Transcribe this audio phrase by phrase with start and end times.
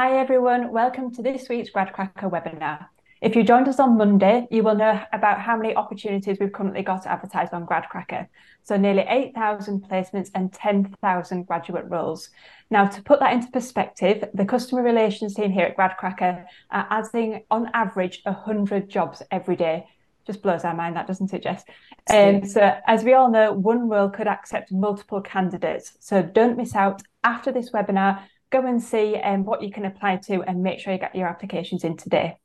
[0.00, 2.86] Hi everyone, welcome to this week's GradCracker webinar.
[3.20, 6.80] If you joined us on Monday, you will know about how many opportunities we've currently
[6.80, 8.26] got advertised on GradCracker.
[8.62, 12.30] So nearly 8,000 placements and 10,000 graduate roles.
[12.70, 17.42] Now, to put that into perspective, the customer relations team here at GradCracker are adding
[17.50, 19.84] on average 100 jobs every day.
[20.26, 21.62] Just blows our mind, that doesn't it, Jess?
[22.08, 25.92] Um, so, as we all know, one role could accept multiple candidates.
[26.00, 27.02] So, don't miss out.
[27.22, 30.92] After this webinar, go and see um, what you can apply to and make sure
[30.92, 32.36] you get your applications in today.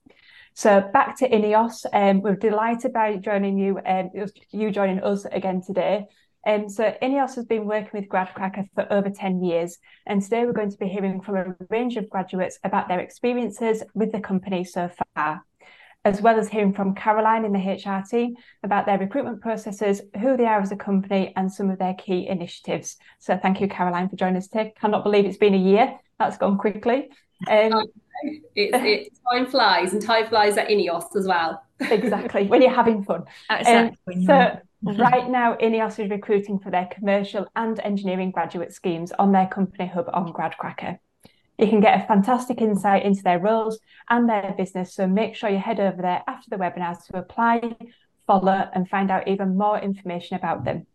[0.54, 4.10] So back to Ineos, um, we're delighted by joining you, um,
[4.52, 6.06] you joining us again today.
[6.48, 10.54] Um, so Ineos has been working with GradCracker for over 10 years, and today we're
[10.54, 14.64] going to be hearing from a range of graduates about their experiences with the company
[14.64, 15.44] so far,
[16.06, 20.38] as well as hearing from Caroline in the HR team about their recruitment processes, who
[20.38, 22.98] they are as a company, and some of their key initiatives.
[23.20, 24.74] So thank you, Caroline, for joining us today.
[24.80, 26.00] Cannot believe it's been a year.
[26.20, 27.10] That's gone quickly.
[27.50, 27.74] Um,
[28.56, 31.64] it, time flies and time flies at Ineos as well.
[31.80, 33.24] exactly, when you're having fun.
[33.50, 34.16] Exactly.
[34.16, 39.32] Um, so right now, Ineos is recruiting for their commercial and engineering graduate schemes on
[39.32, 41.00] their company hub on GradCracker.
[41.58, 45.50] You can get a fantastic insight into their roles and their business, so make sure
[45.50, 47.76] you head over there after the webinars to apply,
[48.28, 50.86] follow, and find out even more information about them.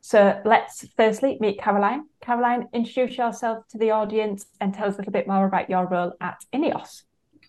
[0.00, 2.06] So let's firstly meet Caroline.
[2.20, 5.86] Caroline, introduce yourself to the audience and tell us a little bit more about your
[5.86, 7.02] role at Ineos.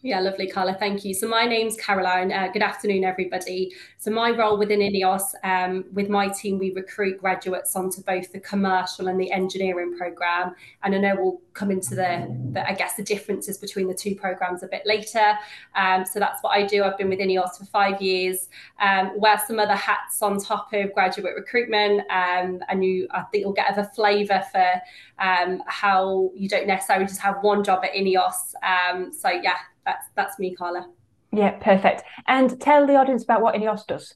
[0.06, 0.74] Yeah, lovely, Carla.
[0.74, 1.14] Thank you.
[1.14, 2.30] So my name's Caroline.
[2.34, 3.72] Uh, good afternoon, everybody.
[3.98, 8.42] So my role within Ineos, um, with my team, we recruit graduates onto both the
[8.42, 10.56] commercial and the engineering program.
[10.84, 14.14] And I know we'll come into the, the I guess, the differences between the two
[14.14, 15.36] programs a bit later.
[15.74, 16.84] Um, so that's what I do.
[16.84, 18.50] I've been with Ineos for five years.
[18.82, 23.44] Um, wear some other hats on top of graduate recruitment, um, and you, I think,
[23.44, 24.82] you'll get a flavour for
[25.20, 28.54] um, how you don't necessarily just have one job at Ineos.
[28.62, 30.88] Um, so yeah, that's that's me, Carla.
[31.32, 32.04] Yeah, perfect.
[32.28, 34.14] And tell the audience about what Ineos does.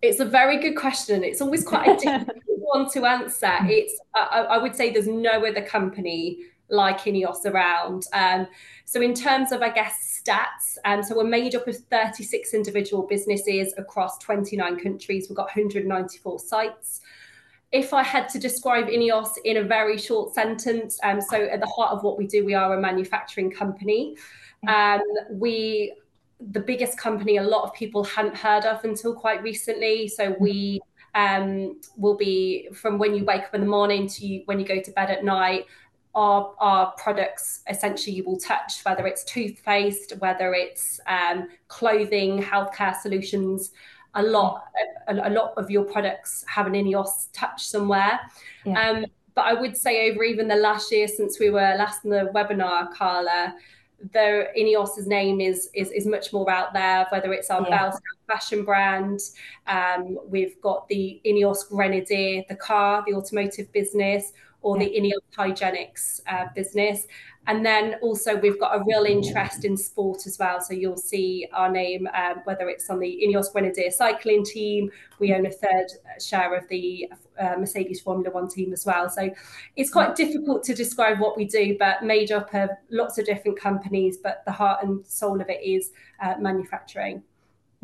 [0.00, 1.24] It's a very good question.
[1.24, 3.52] It's always quite a difficult one to answer.
[3.62, 8.04] It's I, I, would say there's no other company like Ineos around.
[8.12, 8.46] Um,
[8.84, 13.04] so in terms of I guess stats, um, so we're made up of 36 individual
[13.04, 15.26] businesses across 29 countries.
[15.28, 17.00] We've got 194 sites
[17.72, 21.66] if I had to describe Ineos in a very short sentence, um, so at the
[21.66, 24.16] heart of what we do, we are a manufacturing company.
[24.68, 25.00] Um,
[25.30, 25.94] we,
[26.52, 30.08] the biggest company, a lot of people hadn't heard of until quite recently.
[30.08, 30.80] So we
[31.14, 34.80] um, will be from when you wake up in the morning to when you go
[34.80, 35.66] to bed at night.
[36.14, 42.96] Our, our products essentially you will touch, whether it's toothpaste, whether it's um, clothing, healthcare
[42.96, 43.72] solutions
[44.16, 44.64] a lot
[45.08, 48.18] a, a, lot of your products have an Ineos touch somewhere.
[48.64, 48.80] Yeah.
[48.80, 52.10] Um, but I would say over even the last year since we were last in
[52.10, 53.54] the webinar, Carla,
[54.12, 57.06] the Ineos's name is is is much more out there.
[57.10, 57.92] Whether it's our yeah.
[58.26, 59.20] fashion brand,
[59.66, 64.84] um, we've got the Ineos Grenadier, the car, the automotive business, or yeah.
[64.84, 67.06] the Ineos Hygienics uh, business.
[67.46, 70.60] And then also we've got a real interest in sport as well.
[70.60, 74.90] So you'll see our name, um, whether it's on the Ineos Grenadier cycling team,
[75.20, 75.86] we own a third
[76.20, 79.08] share of the uh, Mercedes Formula One team as well.
[79.08, 79.30] So
[79.76, 83.58] it's quite difficult to describe what we do, but made up of lots of different
[83.58, 87.22] companies, but the heart and soul of it is uh, manufacturing.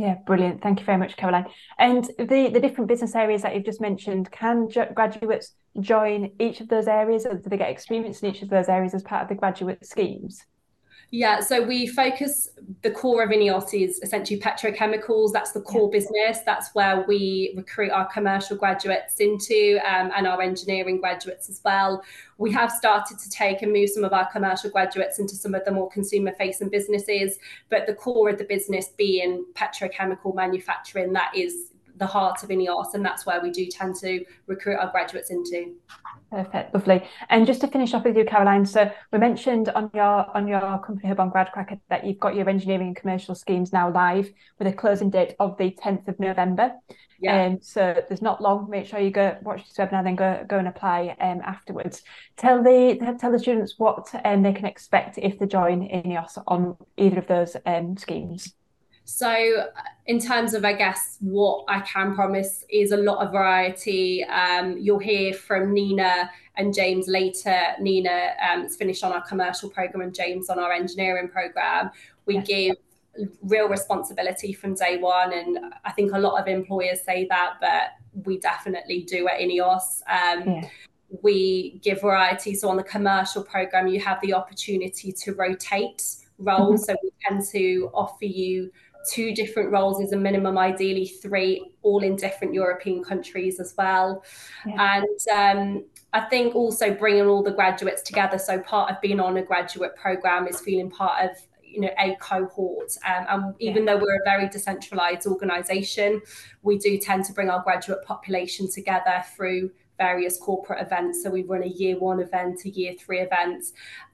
[0.02, 0.60] Yeah, brilliant.
[0.62, 1.46] Thank you very much, Caroline.
[1.78, 6.66] And the, the different business areas that you've just mentioned, can graduates join each of
[6.66, 9.28] those areas or do they get experience in each of those areas as part of
[9.28, 10.44] the graduate schemes?
[11.14, 12.48] Yeah, so we focus
[12.80, 15.30] the core of Ineos is essentially petrochemicals.
[15.30, 15.98] That's the core yeah.
[15.98, 16.38] business.
[16.46, 22.02] That's where we recruit our commercial graduates into um, and our engineering graduates as well.
[22.38, 25.66] We have started to take and move some of our commercial graduates into some of
[25.66, 31.32] the more consumer facing businesses, but the core of the business being petrochemical manufacturing, that
[31.36, 31.71] is
[32.02, 35.74] the heart of Ineos, and that's where we do tend to recruit our graduates into.
[36.30, 37.02] Perfect, lovely.
[37.30, 38.66] And just to finish off with you, Caroline.
[38.66, 42.48] So we mentioned on your on your company hub on GradCracker that you've got your
[42.48, 46.72] engineering and commercial schemes now live with a closing date of the 10th of November.
[47.20, 47.44] Yeah.
[47.44, 48.68] Um, so there's not long.
[48.68, 52.02] Make sure you go watch this webinar, then go go and apply um, afterwards.
[52.36, 56.76] Tell the tell the students what um, they can expect if they join Ineos on
[56.96, 58.54] either of those um, schemes.
[59.04, 59.68] So,
[60.06, 64.24] in terms of, I guess, what I can promise is a lot of variety.
[64.24, 67.60] Um, you'll hear from Nina and James later.
[67.80, 71.90] Nina um, is finished on our commercial program and James on our engineering program.
[72.26, 72.46] We yes.
[72.46, 72.76] give
[73.42, 75.32] real responsibility from day one.
[75.32, 77.90] And I think a lot of employers say that, but
[78.24, 80.02] we definitely do at Ineos.
[80.08, 80.68] Um, yeah
[81.20, 82.54] we give variety.
[82.54, 86.02] So on the commercial program, you have the opportunity to rotate
[86.38, 86.82] roles.
[86.82, 86.92] Mm-hmm.
[86.92, 88.72] So we tend to offer you
[89.10, 94.24] two different roles is a minimum, ideally three, all in different European countries as well.
[94.66, 94.96] Yeah.
[94.96, 98.38] And um, I think also bringing all the graduates together.
[98.38, 102.14] So part of being on a graduate program is feeling part of you know a
[102.20, 103.94] cohort um, and even yeah.
[103.94, 106.20] though we're a very decentralized organization
[106.60, 111.22] we do tend to bring our graduate population together through various corporate events.
[111.22, 113.64] So we run a year one event a year three event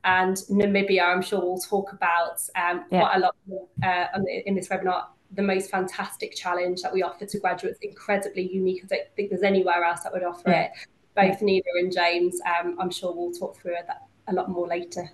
[0.04, 3.00] and namibia i'm sure we'll talk about um, yeah.
[3.00, 3.36] quite a lot
[3.82, 5.04] uh, in this webinar.
[5.32, 8.82] The most fantastic challenge that we offer to graduates incredibly unique.
[8.84, 10.62] I don't think there's anywhere else that would offer yeah.
[10.62, 10.70] it.
[11.14, 15.10] Both nina and james um, i'm sure we'll talk through that a lot more later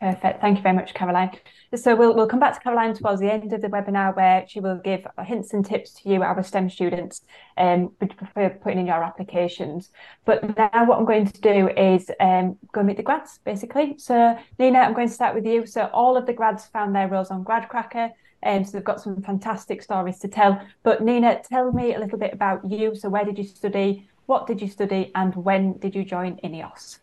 [0.00, 0.40] Perfect.
[0.40, 1.30] Thank you very much, Caroline.
[1.74, 4.60] So we'll, we'll come back to Caroline towards the end of the webinar where she
[4.60, 7.22] will give hints and tips to you, our STEM students,
[7.56, 7.90] um,
[8.34, 9.90] for putting in your applications.
[10.24, 13.94] But now what I'm going to do is um, go meet the grads, basically.
[13.98, 15.64] So Nina, I'm going to start with you.
[15.64, 18.10] So all of the grads found their roles on GradCracker.
[18.42, 20.60] Um, so they've got some fantastic stories to tell.
[20.82, 22.94] But Nina, tell me a little bit about you.
[22.94, 24.06] So where did you study?
[24.26, 25.12] What did you study?
[25.14, 26.98] And when did you join INEOS?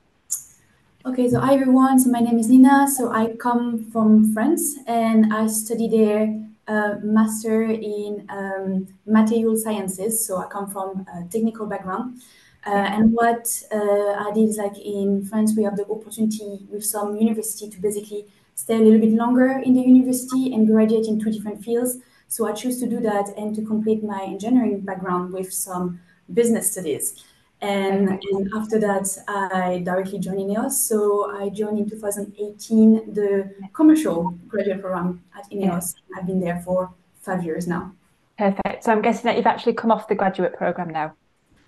[1.03, 1.99] Okay, so hi everyone.
[1.99, 2.87] So my name is Nina.
[2.87, 10.23] So I come from France and I study there a master in um, material sciences.
[10.27, 12.21] So I come from a technical background.
[12.67, 16.85] Uh, and what uh, I did is like in France, we have the opportunity with
[16.85, 21.19] some university to basically stay a little bit longer in the university and graduate in
[21.19, 21.97] two different fields.
[22.27, 25.99] So I choose to do that and to complete my engineering background with some
[26.31, 27.23] business studies.
[27.61, 30.71] And, and, after that, I directly joined INEOS.
[30.71, 35.95] So I joined in 2018 the commercial graduate program at INEOS.
[35.95, 36.17] Yeah.
[36.17, 36.91] I've been there for
[37.21, 37.93] five years now.
[38.37, 38.83] Perfect.
[38.83, 41.13] So I'm guessing that you've actually come off the graduate program now.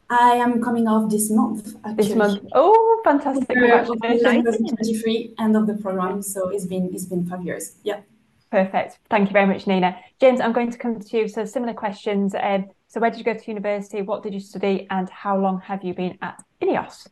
[0.09, 1.75] I am coming off this month.
[1.85, 2.03] Actually.
[2.03, 2.45] This month.
[2.53, 3.47] Oh, fantastic!
[3.47, 4.21] Congratulations.
[4.21, 6.21] 2023 end of the program.
[6.21, 7.75] So it's been it's been five years.
[7.83, 8.01] Yeah.
[8.51, 8.99] Perfect.
[9.09, 9.97] Thank you very much, Nina.
[10.19, 11.27] James, I'm going to come to you.
[11.27, 12.35] So similar questions.
[12.39, 14.03] Um, so where did you go to university?
[14.03, 14.85] What did you study?
[14.91, 17.07] And how long have you been at INEOS?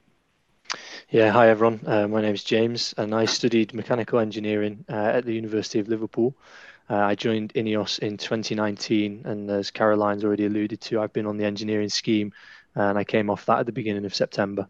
[1.09, 1.79] Yeah, hi everyone.
[1.87, 5.87] Uh, my name is James, and I studied mechanical engineering uh, at the University of
[5.87, 6.35] Liverpool.
[6.87, 11.37] Uh, I joined INEOS in 2019, and as Caroline's already alluded to, I've been on
[11.37, 12.31] the engineering scheme,
[12.75, 14.67] and I came off that at the beginning of September.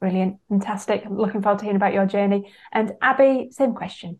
[0.00, 1.06] Brilliant, fantastic.
[1.06, 2.50] I'm looking forward to hearing about your journey.
[2.72, 4.18] And Abby, same question.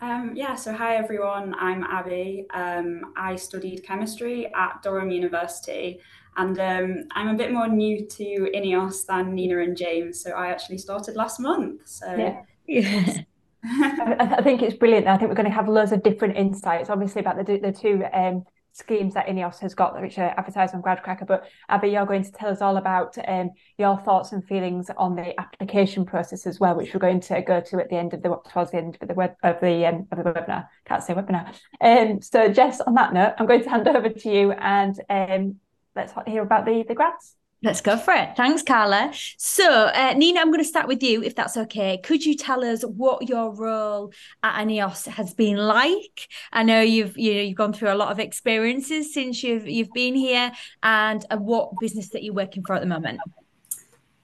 [0.00, 2.46] Um, yeah, so hi everyone, I'm Abby.
[2.52, 6.00] Um, I studied chemistry at Durham University
[6.36, 10.22] and um, I'm a bit more new to INEOS than Nina and James.
[10.22, 11.80] So I actually started last month.
[11.86, 12.42] So yeah.
[12.66, 13.22] yeah.
[13.64, 15.06] I, I, think it's brilliant.
[15.06, 18.04] I think we're going to have loads of different insights, obviously, about the, the two
[18.12, 18.44] um,
[18.76, 21.26] schemes that INEOS has got, which are advertised on GradCracker.
[21.26, 25.16] But Abby, you're going to tell us all about um, your thoughts and feelings on
[25.16, 28.22] the application process as well, which we're going to go to at the end of
[28.22, 30.68] the towards the end of the web of the um, of the webinar.
[30.84, 31.54] Can't say webinar.
[31.80, 35.56] Um, so, Jess, on that note, I'm going to hand over to you and um,
[35.94, 37.34] let's hear about the the grads.
[37.62, 38.36] Let's go for it.
[38.36, 39.12] Thanks, Carla.
[39.38, 41.98] So, uh, Nina, I'm going to start with you, if that's okay.
[41.98, 44.12] Could you tell us what your role
[44.42, 46.28] at INEOS has been like?
[46.52, 49.92] I know you've you know you've gone through a lot of experiences since you've you've
[49.94, 53.20] been here, and uh, what business that you're working for at the moment.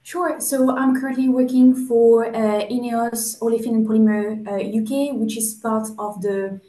[0.02, 0.38] Sure.
[0.38, 5.88] So I'm currently working for uh, INEOS Olefin and Polymer UK, uh, which is part
[5.98, 6.60] of the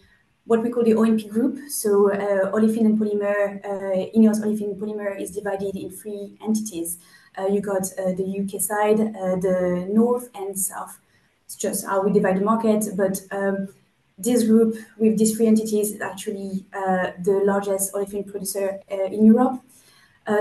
[0.45, 1.57] what we call the O&P group.
[1.69, 6.97] So uh, olefin and polymer, uh, INEOS olefin and polymer is divided in three entities.
[7.37, 10.99] Uh, you got uh, the UK side, uh, the north and south.
[11.45, 12.85] It's just how we divide the market.
[12.95, 13.69] But um,
[14.17, 19.61] this group with these three entities is actually uh, the largest olefin producer in Europe.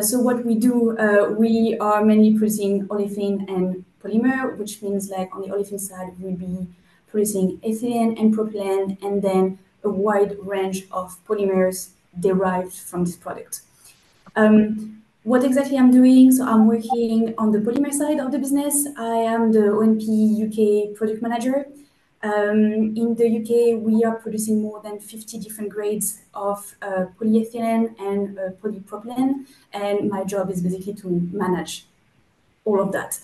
[0.00, 0.96] so what we do,
[1.38, 6.36] we are mainly producing olefin and polymer, which means like on the olefin side, we'll
[6.36, 6.66] be
[7.08, 13.62] producing ethylene and propylene, and then a wide range of polymers derived from this product.
[14.36, 16.32] Um, what exactly I'm doing?
[16.32, 18.86] So I'm working on the polymer side of the business.
[18.96, 21.66] I am the O&P UK product manager.
[22.24, 27.98] Um, in the UK, we are producing more than 50 different grades of uh, polyethylene
[28.00, 31.86] and uh, polypropylene, and my job is basically to manage
[32.64, 33.18] all of that.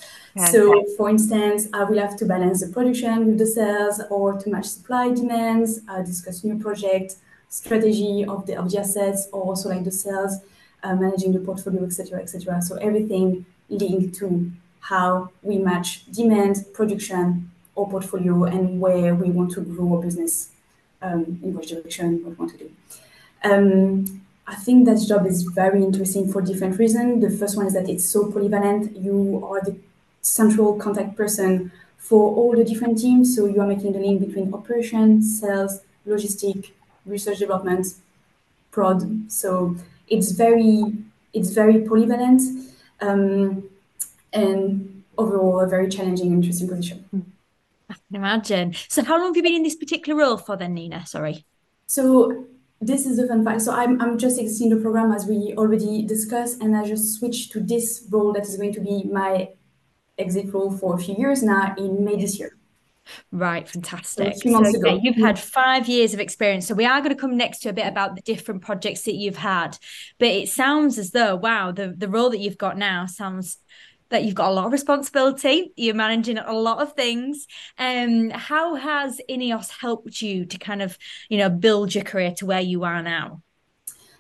[0.50, 4.50] So, for instance, I will have to balance the production with the sales or to
[4.50, 7.16] match supply demands, uh, discuss new project
[7.49, 10.37] strategy of the of the assets, or also like the sales,
[10.83, 12.62] uh, managing the portfolio, etc., etc.
[12.62, 19.52] So everything linked to how we match demand, production, or portfolio, and where we want
[19.52, 20.50] to grow our business
[21.02, 22.71] um, in which direction we want to do.
[23.45, 27.23] Um, I think that job is very interesting for different reasons.
[27.23, 29.02] The first one is that it's so polyvalent.
[29.05, 29.76] You are the
[30.23, 33.37] central contact person for all the different teams.
[33.37, 36.71] So you are making the link between operations, sales, logistic,
[37.05, 37.88] research development,
[38.71, 39.31] prod.
[39.31, 39.76] So
[40.09, 40.95] it's very
[41.35, 42.40] it's very polyvalent
[43.02, 43.69] um,
[44.33, 47.05] and overall a very challenging and interesting position.
[47.11, 47.21] Hmm.
[47.90, 48.75] I can imagine.
[48.88, 51.05] So how long have you been in this particular role for then, Nina?
[51.05, 51.45] Sorry.
[51.87, 52.47] So
[52.80, 53.62] this is the fun fact.
[53.62, 57.52] So I'm, I'm just exiting the program as we already discussed, and I just switched
[57.52, 59.49] to this role that is going to be my
[60.16, 62.56] exit role for a few years now in May this year.
[63.32, 64.35] Right, fantastic.
[64.37, 65.26] So, yeah, you've mm.
[65.26, 66.66] had five years of experience.
[66.66, 69.14] So we are going to come next to a bit about the different projects that
[69.14, 69.78] you've had.
[70.18, 73.58] But it sounds as though, wow, the, the role that you've got now sounds
[74.10, 75.72] that you've got a lot of responsibility.
[75.76, 77.46] You're managing a lot of things.
[77.78, 80.98] Um, how has Ineos helped you to kind of,
[81.28, 83.42] you know, build your career to where you are now?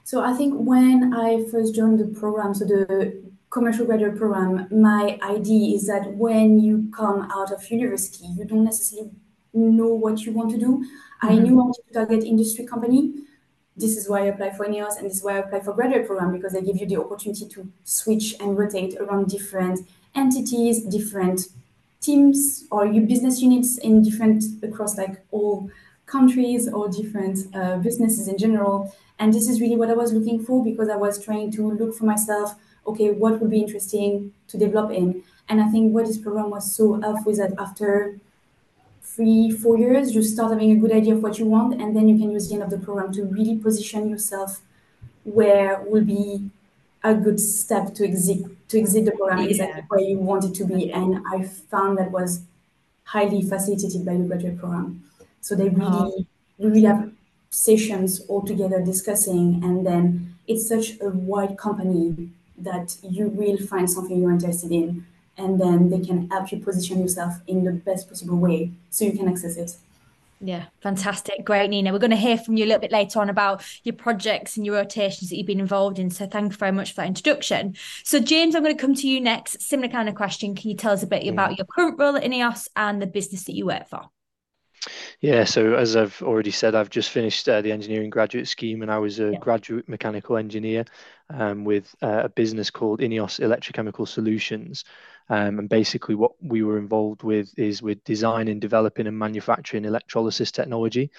[0.04, 5.18] So I think when I first joined the program, so the commercial graduate program, my
[5.22, 9.10] idea is that when you come out of university, you don't necessarily
[9.52, 10.78] know what you want to do.
[10.78, 11.28] Mm-hmm.
[11.28, 13.14] I knew I wanted to target industry company
[13.78, 16.06] this is why I apply for INEOS and this is why I apply for graduate
[16.06, 21.46] program because they give you the opportunity to switch and rotate around different entities, different
[22.00, 25.70] teams or your business units in different across like all
[26.06, 28.92] countries or different uh, businesses in general.
[29.18, 31.94] And this is really what I was looking for because I was trying to look
[31.94, 32.54] for myself,
[32.86, 35.22] okay, what would be interesting to develop in.
[35.48, 38.18] And I think what this program was so helpful is that after
[39.18, 42.06] three, four years, you start having a good idea of what you want, and then
[42.06, 44.60] you can use the end of the program to really position yourself
[45.24, 46.48] where will be
[47.02, 49.50] a good step to exit to exit the program yeah.
[49.50, 50.92] exactly where you want it to be.
[50.92, 52.42] And I found that was
[53.14, 55.02] highly facilitated by the graduate program.
[55.40, 56.26] So they really oh.
[56.60, 57.10] really have
[57.50, 63.90] sessions all together discussing, and then it's such a wide company that you will find
[63.90, 65.06] something you're interested in
[65.38, 69.12] and then they can help you position yourself in the best possible way so you
[69.12, 69.76] can access it.
[70.40, 71.44] Yeah, fantastic.
[71.44, 71.92] Great, Nina.
[71.92, 74.64] We're going to hear from you a little bit later on about your projects and
[74.64, 76.10] your rotations that you've been involved in.
[76.10, 77.74] So thank you very much for that introduction.
[78.04, 79.60] So, James, I'm going to come to you next.
[79.60, 80.54] Similar kind of question.
[80.54, 83.44] Can you tell us a bit about your current role at INEOS and the business
[83.44, 84.10] that you work for?
[85.20, 88.90] Yeah, so as I've already said, I've just finished uh, the engineering graduate scheme and
[88.90, 89.38] I was a yeah.
[89.38, 90.84] graduate mechanical engineer
[91.30, 94.84] um, with uh, a business called INEOS Electrochemical Solutions.
[95.30, 100.50] Um, and basically, what we were involved with is with designing, developing, and manufacturing electrolysis
[100.50, 101.10] technology,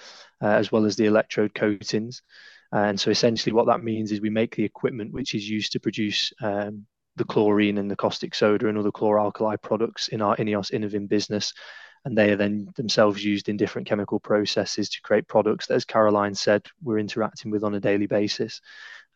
[0.41, 2.23] uh, as well as the electrode coatings.
[2.71, 5.79] And so, essentially, what that means is we make the equipment which is used to
[5.79, 6.87] produce um,
[7.17, 11.53] the chlorine and the caustic soda and other chloralkali products in our INEOS Inovyn business.
[12.05, 15.85] And they are then themselves used in different chemical processes to create products that, as
[15.85, 18.61] Caroline said, we're interacting with on a daily basis.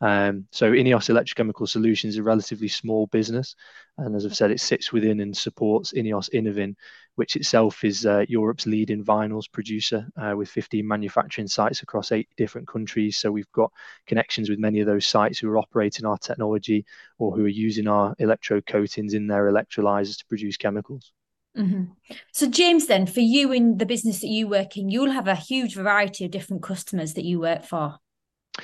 [0.00, 3.54] Um, so INEOS Electrochemical Solutions is a relatively small business,
[3.96, 6.74] and as I've said, it sits within and supports INEOS Inovyn,
[7.14, 12.28] which itself is uh, Europe's leading vinyls producer uh, with 15 manufacturing sites across eight
[12.36, 13.18] different countries.
[13.18, 13.72] So we've got
[14.06, 16.84] connections with many of those sites who are operating our technology
[17.18, 21.12] or who are using our electrode coatings in their electrolyzers to produce chemicals.
[21.56, 21.84] Mm-hmm.
[22.32, 25.34] So, James, then for you in the business that you work in, you'll have a
[25.34, 27.98] huge variety of different customers that you work for.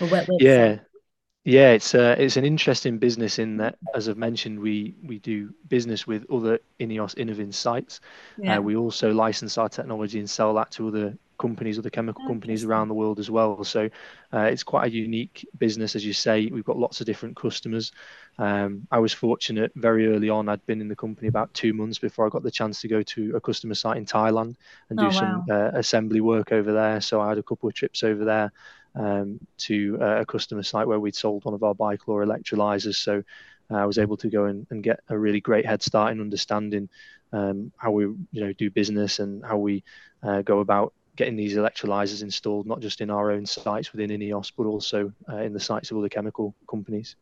[0.01, 0.79] Work yeah,
[1.45, 5.55] yeah, it's uh, it's an interesting business in that, as I've mentioned, we we do
[5.69, 8.01] business with other Ineos Inovyn sites.
[8.39, 8.59] Yeah.
[8.59, 12.65] Uh, we also license our technology and sell that to other companies, other chemical companies
[12.65, 13.65] around the world as well.
[13.65, 13.89] So
[14.33, 16.47] uh, it's quite a unique business, as you say.
[16.47, 17.91] We've got lots of different customers.
[18.39, 20.49] Um, I was fortunate very early on.
[20.49, 23.03] I'd been in the company about two months before I got the chance to go
[23.03, 24.55] to a customer site in Thailand
[24.89, 25.11] and do oh, wow.
[25.11, 27.01] some uh, assembly work over there.
[27.01, 28.53] So I had a couple of trips over there
[28.95, 32.97] um, to uh, a customer site where we'd sold one of our bichlor electrolyzers.
[32.97, 33.23] So
[33.71, 36.21] uh, I was able to go and, and, get a really great head start in
[36.21, 36.89] understanding
[37.33, 39.85] um, how we you know do business and how we
[40.23, 44.53] uh, go about getting these electrolyzers installed, not just in our own sites within INEOS,
[44.57, 47.17] but also uh, in the sites of other chemical companies.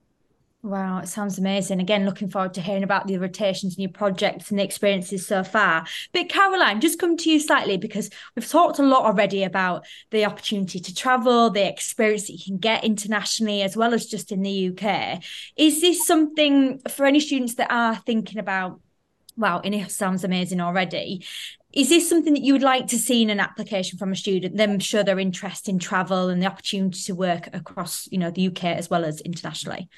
[0.62, 1.80] Wow, it sounds amazing.
[1.80, 5.44] Again, looking forward to hearing about the rotations and your projects and the experiences so
[5.44, 5.86] far.
[6.12, 10.24] But Caroline, just come to you slightly because we've talked a lot already about the
[10.24, 14.42] opportunity to travel, the experience that you can get internationally as well as just in
[14.42, 15.22] the UK.
[15.56, 18.80] Is this something for any students that are thinking about?
[19.36, 21.24] Wow, it sounds amazing already.
[21.78, 24.56] Is this something that you would like to see in an application from a student?
[24.56, 28.48] Them show their interest in travel and the opportunity to work across, you know, the
[28.48, 29.88] UK as well as internationally.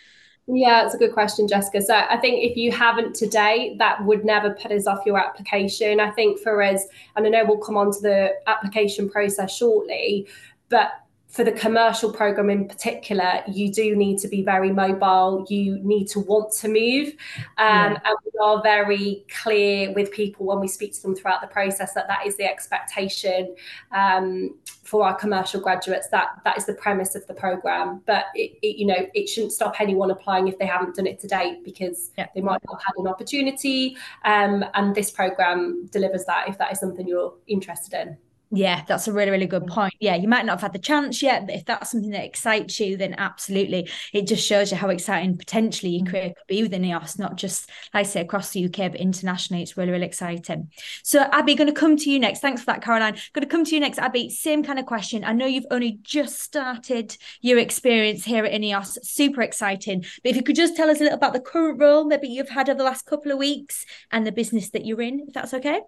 [0.46, 1.80] Yeah, it's a good question, Jessica.
[1.80, 6.00] So I think if you haven't today, that would never put us off your application.
[6.00, 6.84] I think for us,
[7.16, 10.28] and I know we'll come on to the application process shortly,
[10.68, 10.90] but
[11.30, 15.46] for the commercial program in particular, you do need to be very mobile.
[15.49, 17.08] You need to want to move.
[17.56, 17.99] Um, yeah.
[18.04, 21.94] And we are very clear with people when we speak to them throughout the process
[21.94, 23.54] that that is the expectation
[23.92, 26.08] um, for our commercial graduates.
[26.08, 28.02] That that is the premise of the program.
[28.06, 31.20] But it, it, you know, it shouldn't stop anyone applying if they haven't done it
[31.20, 32.26] to date because yeah.
[32.34, 33.96] they might not have had an opportunity.
[34.25, 38.16] Um, and this program delivers that if that is something you're interested in.
[38.52, 39.95] Yeah, that's a really, really good point.
[40.00, 42.80] Yeah, you might not have had the chance yet, but if that's something that excites
[42.80, 43.88] you, then absolutely.
[44.12, 46.11] It just shows you how exciting potentially your mm.
[46.11, 49.62] career could be within INEOS, not just, like I say, across the UK, but internationally.
[49.62, 50.69] It's really, really exciting.
[51.04, 52.40] So, Abby, going to come to you next.
[52.40, 53.16] Thanks for that, Caroline.
[53.33, 54.28] Going to come to you next, Abby.
[54.28, 55.25] Same kind of question.
[55.25, 59.04] I know you've only just started your experience here at INEOS.
[59.04, 60.04] Super exciting.
[60.25, 62.49] But if you could just tell us a little about the current role maybe you've
[62.49, 65.54] had over the last couple of weeks and the business that you're in, if that's
[65.54, 65.83] okay.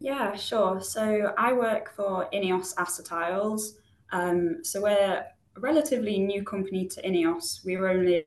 [0.00, 0.80] Yeah, sure.
[0.80, 3.72] So I work for Ineos Acetyls.
[4.12, 5.24] Um, so we're
[5.56, 7.64] a relatively new company to Ineos.
[7.64, 8.26] We were only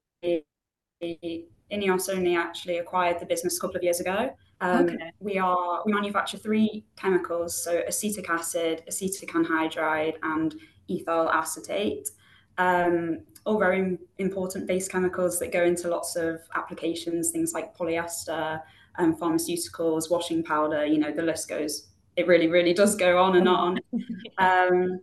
[1.72, 4.32] Ineos only actually acquired the business a couple of years ago.
[4.60, 5.12] Um, okay.
[5.20, 10.54] We are we manufacture three chemicals, so acetic acid, acetic anhydride, and
[10.90, 12.10] ethyl acetate.
[12.58, 18.62] Um, all very important base chemicals that go into lots of applications, things like polyester,
[18.98, 23.36] um, pharmaceuticals, washing powder, you know, the list goes, it really, really does go on
[23.38, 23.80] and on.
[24.38, 25.00] um,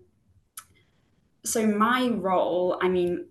[1.45, 3.27] so my role, I mean,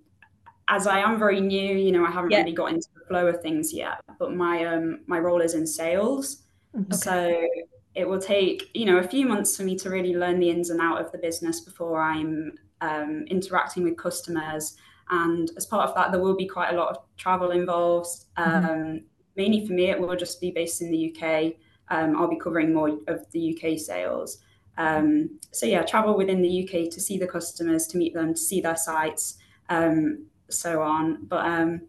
[0.68, 2.40] as I am very new, you know, I haven't yeah.
[2.40, 5.66] really got into the flow of things yet, but my um my role is in
[5.66, 6.44] sales.
[6.76, 6.96] Okay.
[6.96, 7.48] So
[7.96, 10.70] it will take, you know, a few months for me to really learn the ins
[10.70, 14.76] and out of the business before I'm um, interacting with customers.
[15.10, 18.10] And as part of that, there will be quite a lot of travel involved.
[18.38, 18.52] Mm-hmm.
[18.52, 18.98] Um, mm-hmm
[19.38, 21.54] mainly for me, it will just be based in the UK.
[21.90, 24.40] Um, I'll be covering more of the UK sales.
[24.78, 28.40] Um, so yeah, travel within the UK to see the customers, to meet them, to
[28.40, 29.38] see their sites,
[29.70, 31.26] um, so on.
[31.26, 31.82] But um,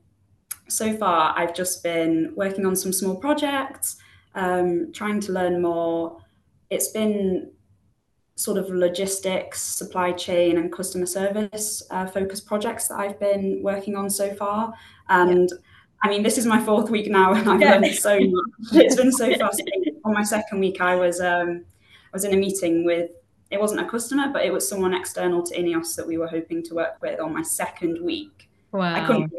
[0.68, 3.96] so far, I've just been working on some small projects,
[4.34, 6.18] um, trying to learn more.
[6.70, 7.50] It's been
[8.36, 13.96] sort of logistics, supply chain, and customer service uh, focused projects that I've been working
[13.96, 14.74] on so far,
[15.08, 15.48] and.
[15.50, 15.67] Yeah
[16.02, 17.74] I mean, this is my fourth week now, and I've yeah.
[17.74, 18.44] learned so much.
[18.72, 20.00] It's been so fascinating.
[20.04, 23.10] On my second week, I was um, I was in a meeting with
[23.50, 26.62] it wasn't a customer, but it was someone external to Ineos that we were hoping
[26.64, 28.48] to work with on my second week.
[28.72, 29.32] Wow, I couldn't.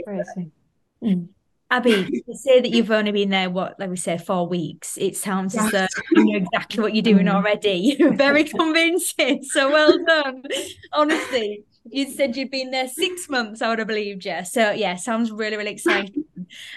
[1.04, 1.30] Mm.
[1.72, 5.16] Abby, to say that you've only been there, what, like we say, four weeks, it
[5.16, 7.96] sounds as though you know exactly what you're doing already.
[8.00, 9.44] You're Very convincing.
[9.44, 10.42] So well done.
[10.94, 14.44] Honestly, you said you'd been there six months, I would have believed you.
[14.46, 16.26] So yeah, sounds really, really exciting.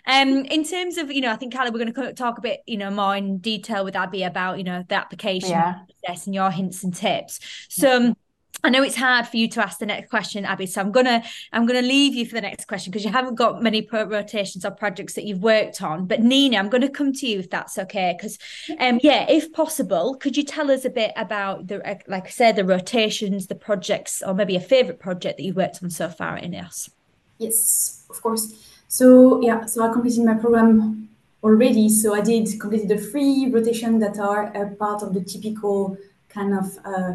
[0.06, 2.62] Um, in terms of, you know, I think Callie, we're going to talk a bit,
[2.66, 5.80] you know, more in detail with Abby about, you know, the application yeah.
[6.02, 7.40] process and your hints and tips.
[7.68, 7.96] So.
[7.96, 8.16] Um,
[8.64, 10.66] I know it's hard for you to ask the next question, Abby.
[10.66, 13.60] So I'm gonna I'm gonna leave you for the next question because you haven't got
[13.60, 16.06] many rotations or projects that you've worked on.
[16.06, 18.14] But Nina, I'm going to come to you if that's okay.
[18.16, 18.38] Because,
[18.78, 22.54] um, yeah, if possible, could you tell us a bit about the like I said,
[22.54, 26.36] the rotations, the projects, or maybe a favorite project that you've worked on so far
[26.36, 26.90] at INEOS?
[27.38, 28.71] Yes, of course.
[28.92, 31.08] So yeah, so I completed my program
[31.42, 31.88] already.
[31.88, 35.96] So I did completed the three rotation that are a part of the typical
[36.28, 37.12] kind of uh,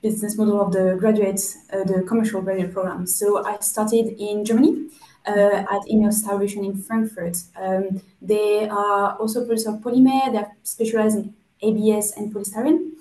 [0.00, 1.40] business model of the graduate,
[1.72, 3.04] uh, the commercial graduate program.
[3.04, 4.86] So I started in Germany
[5.26, 7.38] uh, at Ineos Styrolution in Frankfurt.
[7.60, 10.30] Um, they are also producer of polymer.
[10.30, 12.92] They are specialized in ABS and polystyrene.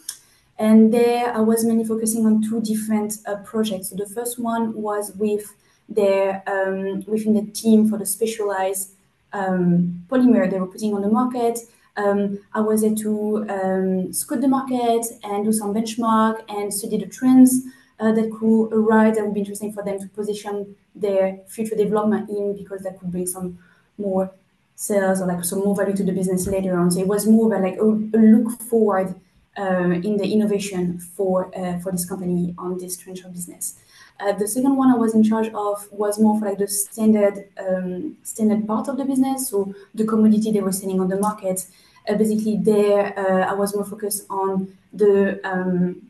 [0.58, 3.92] And there I was mainly focusing on two different uh, projects.
[3.92, 5.54] So the first one was with
[5.88, 8.92] their um, within the team for the specialized
[9.34, 11.60] um, polymer they were putting on the market
[11.98, 16.98] um, I was there to um, scout the market and do some benchmark and study
[16.98, 17.62] the trends
[18.00, 22.30] uh, that could arise that would be interesting for them to position their future development
[22.30, 23.58] in because that could bring some
[23.98, 24.32] more
[24.76, 26.92] sales or like some more value to the business later on.
[26.92, 29.16] So it was more about like a, a look forward
[29.58, 33.80] uh, in the innovation for uh, for this company on this tranche of business.
[34.20, 37.50] Uh, the second one I was in charge of was more for like the standard
[37.58, 41.66] um, standard part of the business, so the commodity they were selling on the market.
[42.08, 46.02] Uh, basically, there uh, I was more focused on the um,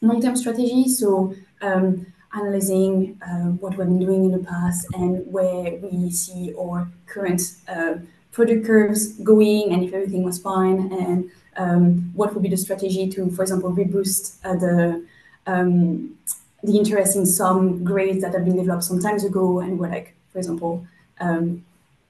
[0.00, 5.76] long-term strategy, so um, analyzing uh, what we've been doing in the past and where
[5.76, 7.94] we see our current uh,
[8.32, 13.08] product curves going, and if everything was fine, and um, what would be the strategy
[13.10, 15.06] to, for example, reboost uh, the
[15.46, 16.16] um,
[16.62, 20.14] the interest in some grades that have been developed some times ago and were like,
[20.32, 20.86] for example,
[21.20, 21.64] um,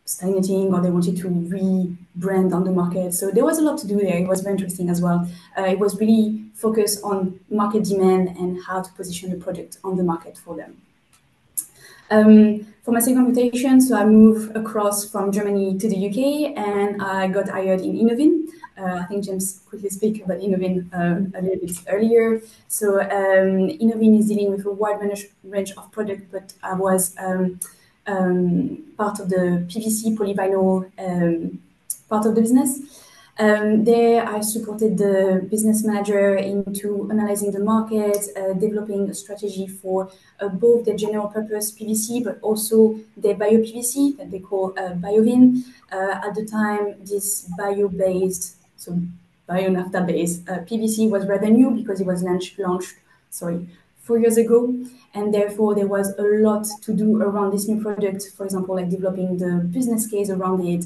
[0.04, 3.14] stagnating or they wanted to rebrand on the market.
[3.14, 4.18] So there was a lot to do there.
[4.18, 5.28] It was very interesting as well.
[5.56, 9.96] Uh, it was really focused on market demand and how to position the product on
[9.96, 10.82] the market for them.
[12.10, 17.00] Um, for my second rotation, so I moved across from Germany to the UK and
[17.00, 18.48] I got hired in Inovyn.
[18.76, 22.40] Uh, I think James quickly speak about Inovyn uh, a little bit earlier.
[22.66, 27.14] So um, Inovyn is dealing with a wide range, range of products, but I was
[27.18, 27.60] um,
[28.08, 31.62] um, part of the PVC polyvinyl um,
[32.08, 32.80] part of the business.
[33.38, 39.66] Um, there, I supported the business manager into analyzing the market, uh, developing a strategy
[39.66, 44.74] for uh, both the general purpose PVC, but also the bio PVC that they call
[44.76, 45.64] uh, BioVyn.
[45.90, 49.00] Uh, at the time, this bio-based, so
[49.46, 52.96] bio naphtha based uh, PVC was rather new because it was launched, launched
[53.30, 53.66] sorry,
[54.02, 54.74] four years ago.
[55.14, 58.30] And therefore, there was a lot to do around this new product.
[58.36, 60.84] For example, like developing the business case around it,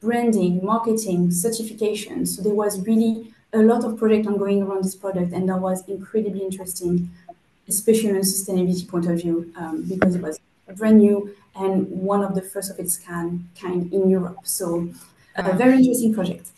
[0.00, 2.26] branding, marketing, certification.
[2.26, 5.88] So there was really a lot of project ongoing around this product, and that was
[5.88, 7.10] incredibly interesting,
[7.68, 10.38] especially on a sustainability point of view, um, because it was
[10.74, 14.40] brand new and one of the first of its kind, kind in Europe.
[14.44, 14.88] So
[15.36, 16.48] a very interesting project.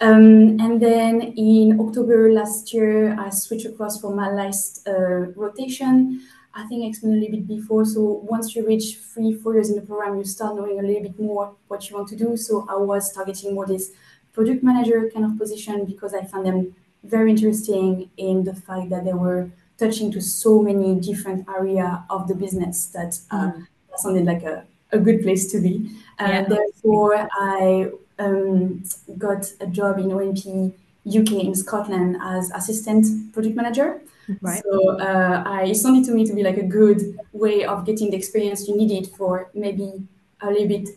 [0.00, 6.22] Um, and then in October last year, I switched across for my last uh, rotation.
[6.54, 7.84] I think I explained a little bit before.
[7.84, 11.02] So once you reach three, four years in the program, you start knowing a little
[11.02, 12.36] bit more what you want to do.
[12.36, 13.92] So I was targeting more this
[14.32, 19.04] product manager kind of position because I found them very interesting in the fact that
[19.04, 23.66] they were touching to so many different area of the business that uh, mm.
[23.96, 25.90] sounded like a, a good place to be.
[26.18, 26.42] Uh.
[26.44, 28.82] Therefore, I um,
[29.16, 30.74] got a job in O&P
[31.06, 34.00] UK in Scotland as assistant product manager.
[34.40, 34.62] Right.
[34.62, 38.10] So uh, I, it sounded to me to be like a good way of getting
[38.10, 39.92] the experience you needed for maybe
[40.40, 40.88] a little bit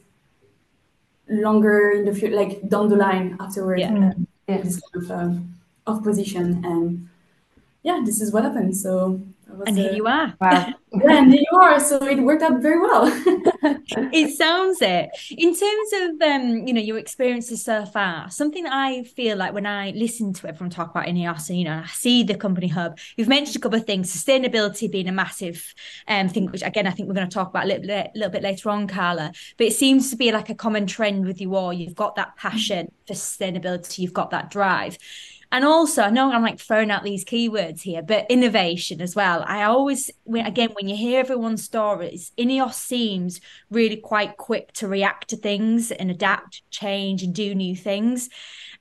[1.28, 3.82] longer in the future, like down the line afterwards.
[3.82, 3.92] Yeah.
[3.92, 4.28] Mm.
[4.48, 4.58] yeah.
[4.62, 7.10] This kind of, um, of position and
[7.84, 8.76] yeah, this is what happened.
[8.76, 9.22] So
[9.66, 10.34] and here you are.
[10.40, 10.74] Wow.
[10.92, 11.80] yeah, and here you are.
[11.80, 13.04] So it worked out very well.
[14.12, 15.10] it sounds it.
[15.32, 19.54] In terms of um, you know, your experiences so far, something that I feel like
[19.54, 22.68] when I listen to everyone talk about Ineos, and you know, I see the company
[22.68, 25.74] hub, you've mentioned a couple of things, sustainability being a massive
[26.08, 28.32] um thing, which again I think we're going to talk about a little bit, little
[28.32, 29.32] bit later on, Carla.
[29.58, 31.74] But it seems to be like a common trend with you all.
[31.74, 34.98] You've got that passion for sustainability, you've got that drive.
[35.54, 39.46] And also, I know I'm like throwing out these keywords here, but innovation as well.
[39.46, 43.40] I always, again, when you hear everyone's stories, Ineos seems
[43.70, 48.30] really quite quick to react to things and adapt, change, and do new things.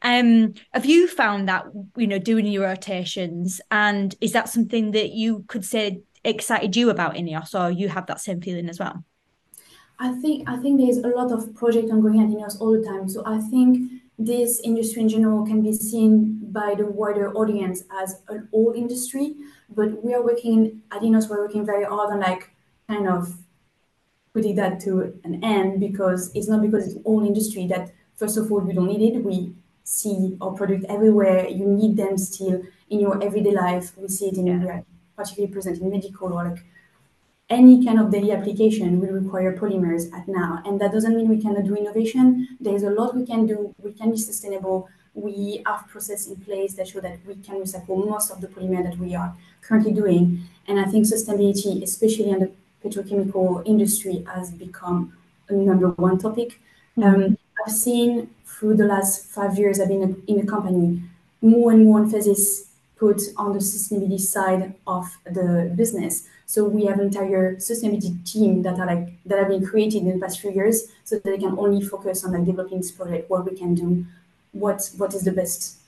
[0.00, 3.60] Um, have you found that, you know, doing your rotations?
[3.70, 8.06] And is that something that you could say excited you about Ineos, or you have
[8.06, 9.04] that same feeling as well?
[9.98, 13.10] I think I think there's a lot of project ongoing at Ineos all the time.
[13.10, 18.22] So I think this industry in general can be seen by the wider audience as
[18.28, 19.34] an old industry,
[19.68, 22.50] but we are working at we're working very hard on like
[22.88, 23.34] kind of
[24.32, 28.50] putting that to an end because it's not because it's old industry that first of
[28.50, 29.24] all we don't need it.
[29.24, 31.48] We see our product everywhere.
[31.48, 33.96] You need them still in your everyday life.
[33.96, 34.80] We see it in yeah.
[35.16, 36.64] particularly present in medical or like
[37.52, 40.62] any kind of daily application will require polymers at now.
[40.64, 42.56] And that doesn't mean we cannot do innovation.
[42.60, 43.74] There's a lot we can do.
[43.78, 44.88] We can be sustainable.
[45.14, 48.82] We have processes in place that show that we can recycle most of the polymer
[48.82, 50.48] that we are currently doing.
[50.66, 52.50] And I think sustainability, especially in the
[52.82, 55.12] petrochemical industry, has become
[55.48, 56.60] a number one topic.
[56.96, 57.24] Mm-hmm.
[57.24, 61.02] Um, I've seen through the last five years I've been in a company
[61.42, 66.28] more and more emphasis put on the sustainability side of the business.
[66.52, 70.18] So we have entire sustainability team that are like that have been created in the
[70.18, 73.46] past few years, so that they can only focus on like developing this project, what
[73.50, 74.04] we can do,
[74.52, 75.78] what what is the best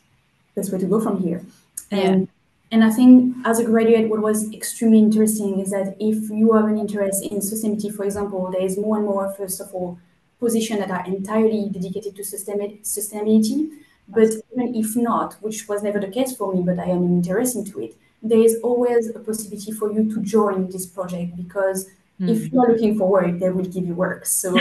[0.54, 1.44] best way to go from here.
[1.90, 2.26] And yeah.
[2.72, 6.64] and I think as a graduate, what was extremely interesting is that if you have
[6.64, 9.98] an interest in sustainability, for example, there is more and more, first of all,
[10.40, 13.68] positions that are entirely dedicated to sustainability.
[14.08, 17.66] But even if not, which was never the case for me, but I am interested
[17.66, 21.86] into it, there is always a possibility for you to join this project because
[22.18, 22.30] mm.
[22.30, 24.24] if you are looking for work, they will give you work.
[24.24, 24.56] So,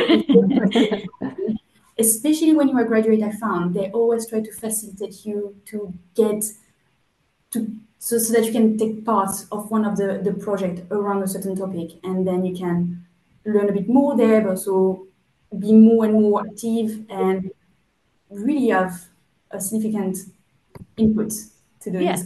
[1.98, 5.94] especially when you are a graduate, I found they always try to facilitate you to
[6.14, 6.44] get
[7.52, 11.24] to so, so that you can take part of one of the, the project around
[11.24, 13.06] a certain topic and then you can
[13.46, 15.08] learn a bit more there, but also
[15.58, 17.50] be more and more active and
[18.30, 19.06] really have
[19.52, 20.18] a significant
[20.98, 21.32] input
[21.80, 22.18] to doing yeah.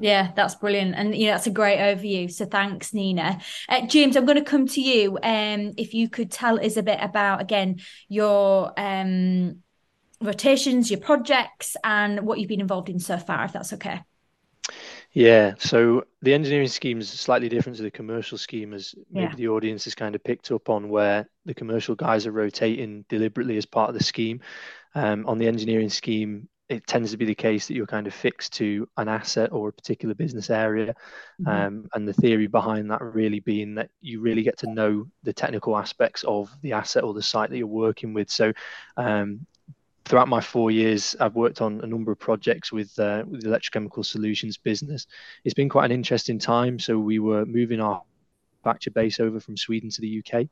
[0.00, 2.30] This kind of Yeah, that's brilliant, and you know that's a great overview.
[2.30, 3.40] So thanks, Nina.
[3.68, 5.18] Uh, James, I'm going to come to you.
[5.22, 9.62] Um, if you could tell us a bit about again your um
[10.20, 14.02] rotations, your projects, and what you've been involved in so far, if that's okay.
[15.12, 19.34] Yeah, so the engineering scheme is slightly different to the commercial scheme, as maybe yeah.
[19.34, 23.56] the audience has kind of picked up on, where the commercial guys are rotating deliberately
[23.56, 24.40] as part of the scheme.
[24.94, 28.14] Um, on the engineering scheme, it tends to be the case that you're kind of
[28.14, 30.94] fixed to an asset or a particular business area.
[31.42, 31.48] Mm-hmm.
[31.48, 35.32] Um, and the theory behind that really being that you really get to know the
[35.32, 38.30] technical aspects of the asset or the site that you're working with.
[38.30, 38.52] So
[38.96, 39.44] um,
[40.04, 43.48] throughout my four years, I've worked on a number of projects with, uh, with the
[43.48, 45.08] electrochemical solutions business.
[45.44, 46.78] It's been quite an interesting time.
[46.78, 48.00] So we were moving our
[48.64, 50.46] manufacture base over from Sweden to the UK.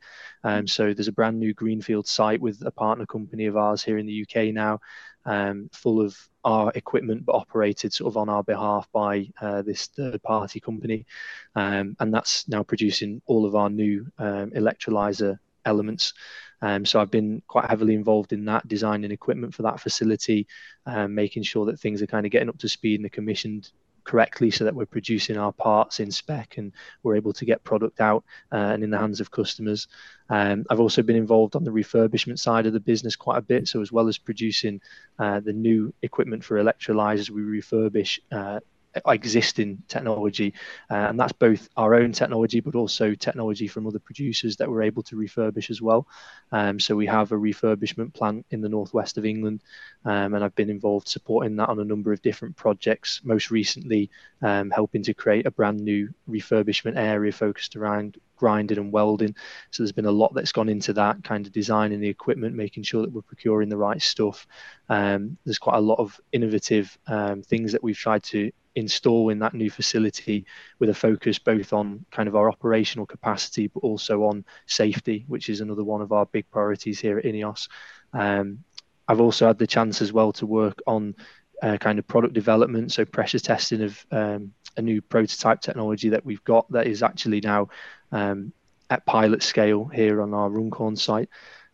[0.45, 3.99] Um, so there's a brand new greenfield site with a partner company of ours here
[3.99, 4.81] in the UK now,
[5.25, 9.87] um, full of our equipment but operated sort of on our behalf by uh, this
[9.87, 11.07] third party company,
[11.55, 16.15] um, and that's now producing all of our new um, electrolyzer elements.
[16.61, 20.47] Um, so I've been quite heavily involved in that, designing equipment for that facility,
[20.87, 23.71] um, making sure that things are kind of getting up to speed and are commissioned
[24.09, 28.01] correctly so that we're producing our parts in spec and we're able to get product
[28.01, 29.87] out uh, and in the hands of customers.
[30.31, 33.69] Um, I've also been involved on the refurbishment side of the business quite a bit.
[33.69, 34.81] So as well as producing
[35.19, 38.61] uh, the new equipment for electrolyzers, we refurbish uh,
[39.07, 40.55] existing technology,
[40.91, 44.83] uh, and that's both our own technology, but also technology from other producers that we're
[44.83, 46.07] able to refurbish as well.
[46.53, 49.63] Um, so we have a refurbishment plant in the northwest of England,
[50.05, 53.21] um, and I've been involved supporting that on a number of different projects.
[53.25, 54.11] Most recently,
[54.43, 59.35] um, helping to create a brand new refurbishment area focused around grinding and welding.
[59.71, 62.85] So there's been a lot that's gone into that kind of designing the equipment, making
[62.85, 64.47] sure that we're procuring the right stuff.
[64.89, 69.39] Um, there's quite a lot of innovative um, things that we've tried to install in
[69.41, 70.47] that new facility
[70.79, 75.49] with a focus both on kind of our operational capacity but also on safety, which
[75.49, 77.69] is another one of our big priorities here at INEOS.
[78.13, 78.65] Um,
[79.07, 81.15] I've also had the chance as well to work on
[81.63, 86.25] uh, kind of product development, so pressure testing of um, a new prototype technology that
[86.25, 87.69] we've got that is actually now
[88.13, 88.53] um,
[88.91, 91.29] at pilot scale here on our Runcorn site.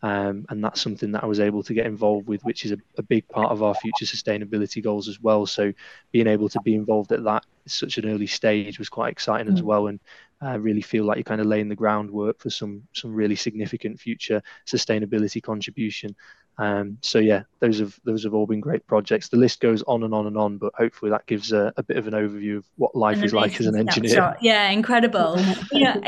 [0.04, 2.76] Um, and that's something that I was able to get involved with, which is a,
[2.98, 5.46] a, big part of our future sustainability goals as well.
[5.46, 5.72] So
[6.12, 9.54] being able to be involved at that such an early stage was quite exciting mm.
[9.54, 9.98] as well, and
[10.40, 13.98] I really feel like you're kind of laying the groundwork for some some really significant
[13.98, 16.14] future sustainability contribution.
[16.56, 19.28] Um, so yeah, those have those have all been great projects.
[19.28, 21.96] The list goes on and on and on, but hopefully that gives a, a bit
[21.96, 24.12] of an overview of what life is like as an engineer.
[24.12, 24.42] Snapshot.
[24.42, 25.36] Yeah, incredible.
[25.72, 26.00] you know,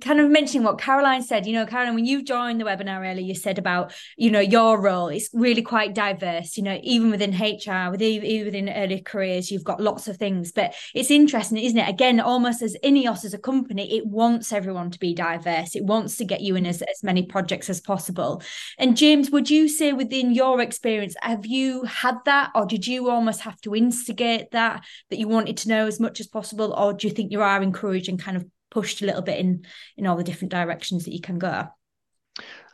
[0.00, 1.46] kind of mentioning what Caroline said.
[1.46, 4.80] You know, Caroline, when you joined the webinar earlier, you said about you know your
[4.80, 6.56] role is really quite diverse.
[6.56, 10.50] You know, even within HR, within even within early careers, you've got lots of things.
[10.50, 11.88] But it's interesting, isn't it?
[11.88, 15.74] Again, almost as INEOS as a company, it wants everyone to be diverse.
[15.74, 18.42] It wants to get you in as, as many projects as possible.
[18.78, 23.10] And James, would you say within your experience, have you had that, or did you
[23.10, 26.92] almost have to instigate that, that you wanted to know as much as possible, or
[26.92, 30.06] do you think you are encouraged and kind of pushed a little bit in in
[30.06, 31.68] all the different directions that you can go?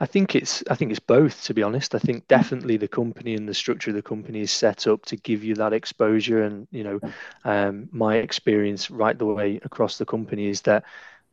[0.00, 1.94] I think it's I think it's both to be honest.
[1.94, 5.16] I think definitely the company and the structure of the company is set up to
[5.16, 7.00] give you that exposure and you know
[7.44, 10.84] um, my experience right the way across the company is that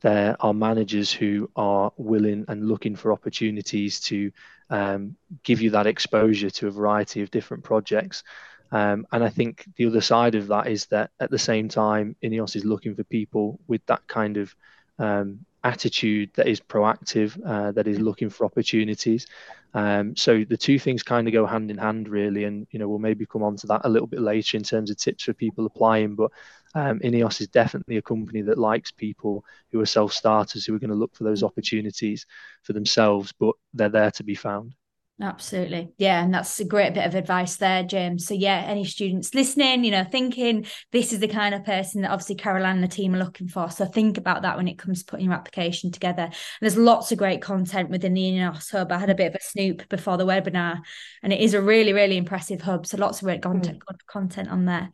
[0.02, 4.32] there are managers who are willing and looking for opportunities to
[4.70, 8.24] um, give you that exposure to a variety of different projects.
[8.72, 12.16] Um, and I think the other side of that is that at the same time,
[12.24, 14.56] INEOS is looking for people with that kind of
[15.00, 19.26] um, attitude that is proactive, uh, that is looking for opportunities.
[19.74, 22.46] Um, so the two things kind of go hand in hand, really.
[22.46, 24.90] And you know, we'll maybe come on to that a little bit later in terms
[24.90, 26.16] of tips for people applying.
[26.16, 26.32] But
[26.76, 30.80] um, Ineos is definitely a company that likes people who are self starters who are
[30.80, 32.26] going to look for those opportunities
[32.64, 34.76] for themselves, but they're there to be found.
[35.22, 35.94] Absolutely.
[35.98, 36.22] Yeah.
[36.22, 38.28] And that's a great bit of advice there, James.
[38.28, 42.12] So, yeah, any students listening, you know, thinking this is the kind of person that
[42.12, 43.70] obviously Caroline and the team are looking for.
[43.70, 46.24] So, think about that when it comes to putting your application together.
[46.24, 48.92] And there's lots of great content within the INEOS Hub.
[48.92, 50.82] I had a bit of a snoop before the webinar,
[51.24, 52.86] and it is a really, really impressive hub.
[52.86, 53.98] So, lots of great content, mm.
[54.08, 54.92] content on there.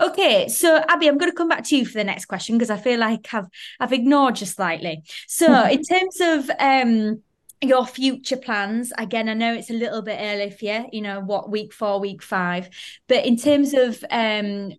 [0.00, 2.70] Okay, so Abby, I'm going to come back to you for the next question because
[2.70, 3.46] I feel like I've
[3.80, 5.02] I've ignored you slightly.
[5.28, 7.22] So, in terms of um
[7.62, 8.92] your future plans.
[8.98, 12.00] Again i know it's a little bit early for you you know what week four
[12.00, 12.68] week five
[13.08, 14.72] but in terms of um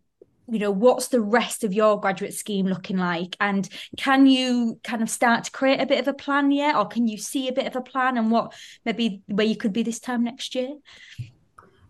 [0.49, 3.35] you know what's the rest of your graduate scheme looking like?
[3.39, 6.75] And can you kind of start to create a bit of a plan yet?
[6.75, 8.53] Or can you see a bit of a plan and what
[8.85, 10.75] maybe where you could be this time next year?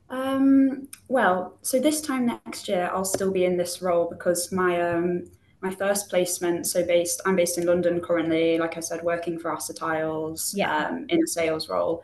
[0.10, 4.82] Um, well, so this time next year, I'll still be in this role because my
[4.82, 5.26] um,
[5.62, 6.68] my first placement.
[6.68, 8.58] So based, I'm based in London currently.
[8.58, 10.88] Like I said, working for Acetyls yeah.
[10.88, 12.04] um, in a sales role.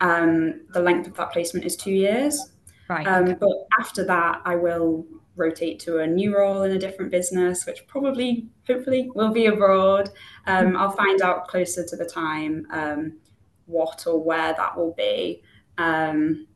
[0.00, 2.52] Um, the length of that placement is two years.
[2.88, 3.06] Right.
[3.06, 3.36] Um, okay.
[3.40, 7.86] But after that, I will rotate to a new role in a different business, which
[7.86, 10.10] probably, hopefully, will be abroad.
[10.46, 10.76] Um, mm-hmm.
[10.76, 13.18] I'll find out closer to the time um,
[13.66, 15.42] what or where that will be.
[15.78, 16.46] Um,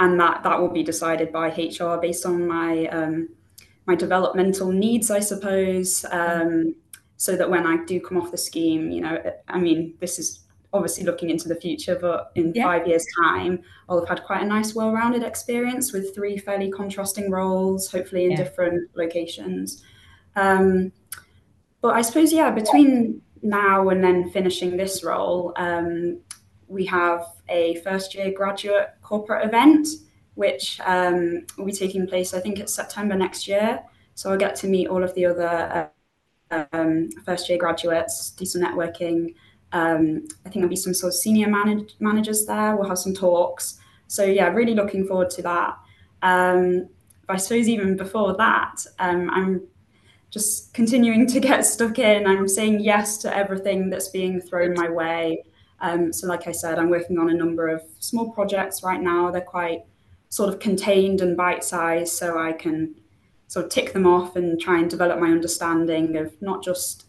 [0.00, 3.28] and that that will be decided by HR based on my um,
[3.86, 6.04] my developmental needs, I suppose.
[6.10, 6.74] Um,
[7.16, 10.40] so that when I do come off the scheme, you know, I mean, this is
[10.72, 12.64] obviously looking into the future, but in yeah.
[12.64, 17.30] five years' time, I'll have had quite a nice, well-rounded experience with three fairly contrasting
[17.30, 18.36] roles, hopefully in yeah.
[18.36, 19.84] different locations.
[20.34, 20.90] Um,
[21.80, 26.18] but I suppose, yeah, between now and then finishing this role, um,
[26.66, 29.86] we have a first-year graduate corporate event,
[30.34, 33.82] which um, will be taking place, I think it's September next year.
[34.14, 35.90] So I'll get to meet all of the other
[36.50, 39.34] uh, um, first year graduates, do some networking.
[39.72, 42.76] Um, I think there'll be some sort of senior manage- managers there.
[42.76, 43.78] We'll have some talks.
[44.06, 45.78] So yeah, really looking forward to that.
[46.22, 46.88] Um,
[47.28, 49.62] I suppose even before that, um, I'm
[50.30, 52.26] just continuing to get stuck in.
[52.26, 55.44] I'm saying yes to everything that's being thrown my way.
[55.80, 59.30] Um, so, like I said, I'm working on a number of small projects right now.
[59.30, 59.84] They're quite
[60.34, 62.92] sort of contained and bite sized so I can
[63.46, 67.04] sort of tick them off and try and develop my understanding of not just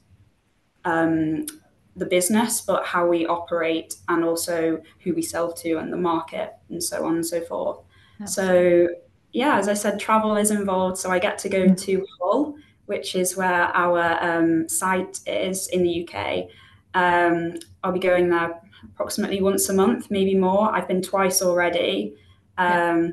[0.83, 1.47] um,
[1.95, 6.53] the business, but how we operate and also who we sell to and the market
[6.69, 7.79] and so on and so forth.
[8.21, 8.93] Absolutely.
[8.93, 8.95] So,
[9.31, 10.99] yeah, as I said, travel is involved.
[10.99, 11.81] So I get to go mm.
[11.81, 16.45] to Hull, which is where our um, site is in the UK.
[16.93, 20.71] Um, I'll be going there approximately once a month, maybe more.
[20.71, 22.17] I've been twice already.
[22.57, 23.11] Um, yeah.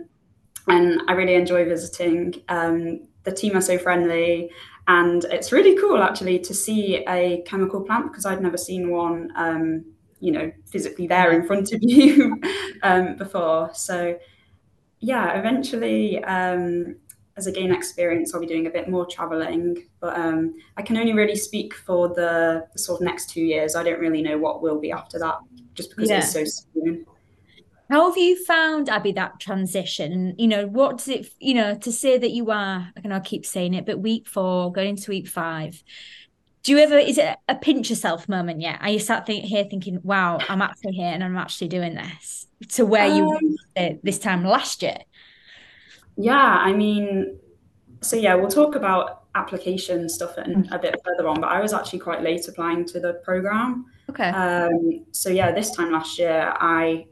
[0.69, 2.43] And I really enjoy visiting.
[2.49, 4.51] Um, the team are so friendly,
[4.89, 9.31] and it's really cool actually to see a chemical plant because I'd never seen one,
[9.37, 9.85] um,
[10.21, 12.41] you know, physically there in front of you
[12.83, 13.71] um, before.
[13.75, 14.19] So,
[15.01, 16.97] yeah, eventually, um,
[17.37, 20.97] as a gain experience, I'll be doing a bit more traveling, but um, I can
[20.97, 23.75] only really speak for the, the, sort of next two years.
[23.75, 25.39] I don't really know what will be after that,
[25.75, 26.19] just because yeah.
[26.19, 27.07] it's so soon.
[27.93, 30.35] How have you found, Abby, that transition?
[30.39, 33.21] You know, what does it, you know, to say that you are, I can I
[33.21, 35.83] keep saying it, but week four, going into week five,
[36.63, 38.79] do you ever, is it a pinch yourself moment yet?
[38.81, 42.47] Are you sat think, here thinking, wow, I'm actually here and I'm actually doing this
[42.71, 44.97] to where um, you were this time last year?
[46.17, 47.39] Yeah, I mean,
[48.01, 50.75] so yeah, we'll talk about application stuff and mm.
[50.75, 53.85] a bit further on, but I was actually quite late applying to the program.
[54.09, 54.31] Okay.
[54.31, 57.05] Um, so yeah, this time last year, I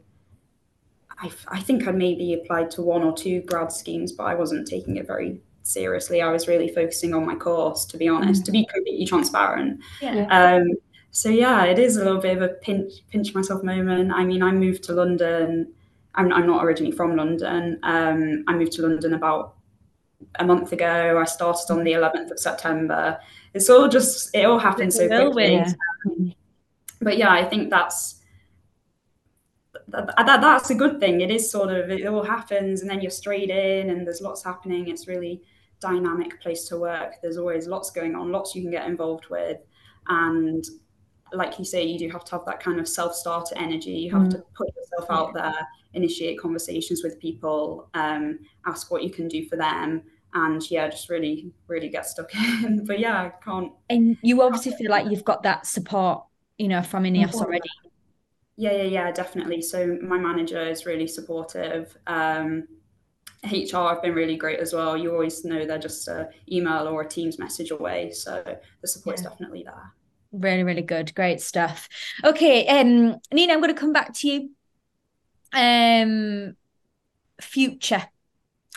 [1.21, 4.67] I, I think I maybe applied to one or two grad schemes, but I wasn't
[4.67, 6.21] taking it very seriously.
[6.21, 8.45] I was really focusing on my course, to be honest, mm.
[8.45, 9.81] to be completely transparent.
[10.01, 10.25] Yeah.
[10.29, 10.71] Um,
[11.11, 14.11] so yeah, it is a little bit of a pinch pinch myself moment.
[14.11, 15.71] I mean, I moved to London.
[16.15, 17.79] I'm, I'm not originally from London.
[17.83, 19.55] Um, I moved to London about
[20.35, 21.19] a month ago.
[21.19, 23.19] I started on the 11th of September.
[23.53, 25.63] It's all just it all happened so quickly.
[27.01, 28.20] But yeah, I think that's
[29.91, 31.21] that, that, that's a good thing.
[31.21, 34.43] It is sort of it all happens, and then you're straight in, and there's lots
[34.43, 34.87] happening.
[34.87, 35.41] It's really
[35.79, 37.15] dynamic place to work.
[37.21, 39.57] There's always lots going on, lots you can get involved with,
[40.07, 40.63] and
[41.33, 43.91] like you say, you do have to have that kind of self-starter energy.
[43.91, 44.31] You have mm.
[44.31, 49.47] to put yourself out there, initiate conversations with people, um, ask what you can do
[49.47, 52.85] for them, and yeah, just really, really get stuck in.
[52.85, 53.71] but yeah, I can't.
[53.89, 56.23] And you obviously feel like you've got that support,
[56.57, 57.69] you know, from Ineos already.
[58.61, 59.59] Yeah, yeah, yeah, definitely.
[59.63, 61.97] So my manager is really supportive.
[62.05, 62.67] Um,
[63.43, 64.95] HR have been really great as well.
[64.95, 68.43] You always know they're just a email or a Teams message away, so
[68.81, 69.21] the support yeah.
[69.23, 69.93] is definitely there.
[70.31, 71.89] Really, really good, great stuff.
[72.23, 74.51] Okay, um, Nina, I'm going to come back to you.
[75.53, 76.55] Um,
[77.41, 78.03] future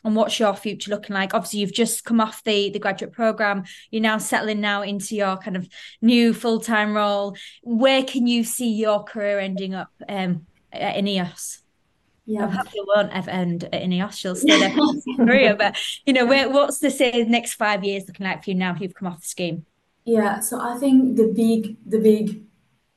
[0.05, 3.65] and what's your future looking like obviously you've just come off the the graduate program
[3.91, 5.69] you're now settling now into your kind of
[6.03, 11.59] new full-time role where can you see your career ending up um, at Ineos
[12.27, 12.47] yeah.
[12.47, 14.15] I it won't ever end at Ineos.
[14.15, 15.55] She'll stay there for career.
[15.57, 18.75] But you know, where, what's the say next five years looking like for you now?
[18.79, 19.67] You've come off the scheme.
[20.05, 20.41] Yeah.
[20.41, 22.43] So I think the big the big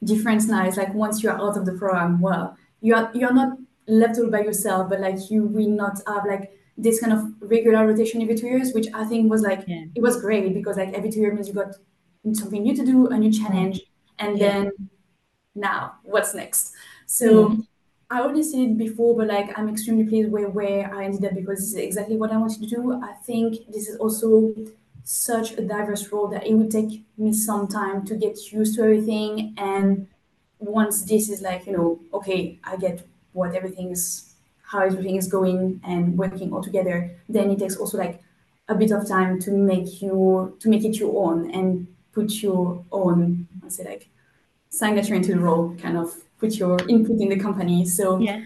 [0.04, 3.58] difference now is like once you're out of the program, well, you are you're not
[3.88, 7.86] left all by yourself, but like you will not have like this kind of regular
[7.88, 9.86] rotation every two years, which I think was like yeah.
[9.96, 11.76] it was great because like every two years means you got
[12.34, 13.82] something new to do, a new challenge,
[14.20, 14.52] and yeah.
[14.52, 14.72] then
[15.56, 16.74] now what's next?
[17.06, 17.68] So mm.
[18.10, 21.36] I already said it before, but like I'm extremely pleased with where I ended up
[21.36, 23.02] because this is exactly what I wanted to do.
[23.02, 24.54] I think this is also
[25.04, 28.84] such a diverse role that it would take me some time to get used to
[28.84, 29.54] everything.
[29.58, 30.08] And
[30.60, 34.34] once this is like, you know, okay, I get what everything is,
[34.68, 38.22] how everything is going and working all together, then it takes also like
[38.68, 42.84] a bit of time to make you to make it your own and put your
[42.92, 44.10] own, I say like
[44.70, 47.86] signature into the role, kind of put your input in the company.
[47.86, 48.46] So yeah.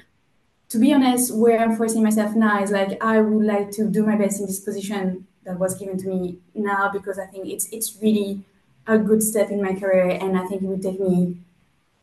[0.70, 4.06] to be honest, where I'm forcing myself now is like I would like to do
[4.06, 7.68] my best in this position that was given to me now because I think it's
[7.72, 8.44] it's really
[8.88, 11.38] a good step in my career and I think it would take me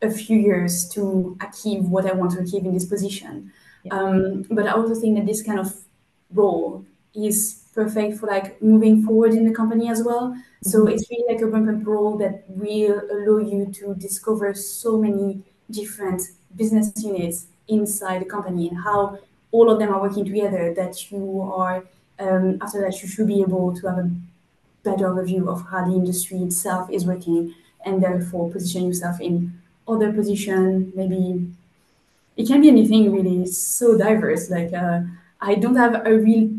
[0.01, 3.51] a few years to achieve what I want to achieve in this position.
[3.83, 3.93] Yeah.
[3.93, 5.73] Um, but I also think that this kind of
[6.33, 10.29] role is perfect for like moving forward in the company as well.
[10.31, 10.69] Mm-hmm.
[10.69, 14.97] So it's really like a bump and role that will allow you to discover so
[14.97, 16.21] many different
[16.55, 19.19] business units inside the company and how
[19.51, 21.83] all of them are working together that you are
[22.19, 24.11] um, after that you should be able to have a
[24.83, 27.53] better overview of how the industry itself is working
[27.85, 29.53] and therefore position yourself in
[29.87, 31.47] other position maybe
[32.39, 33.45] it can be anything really.
[33.45, 34.49] So diverse.
[34.49, 35.01] Like uh,
[35.41, 36.49] i don't have a real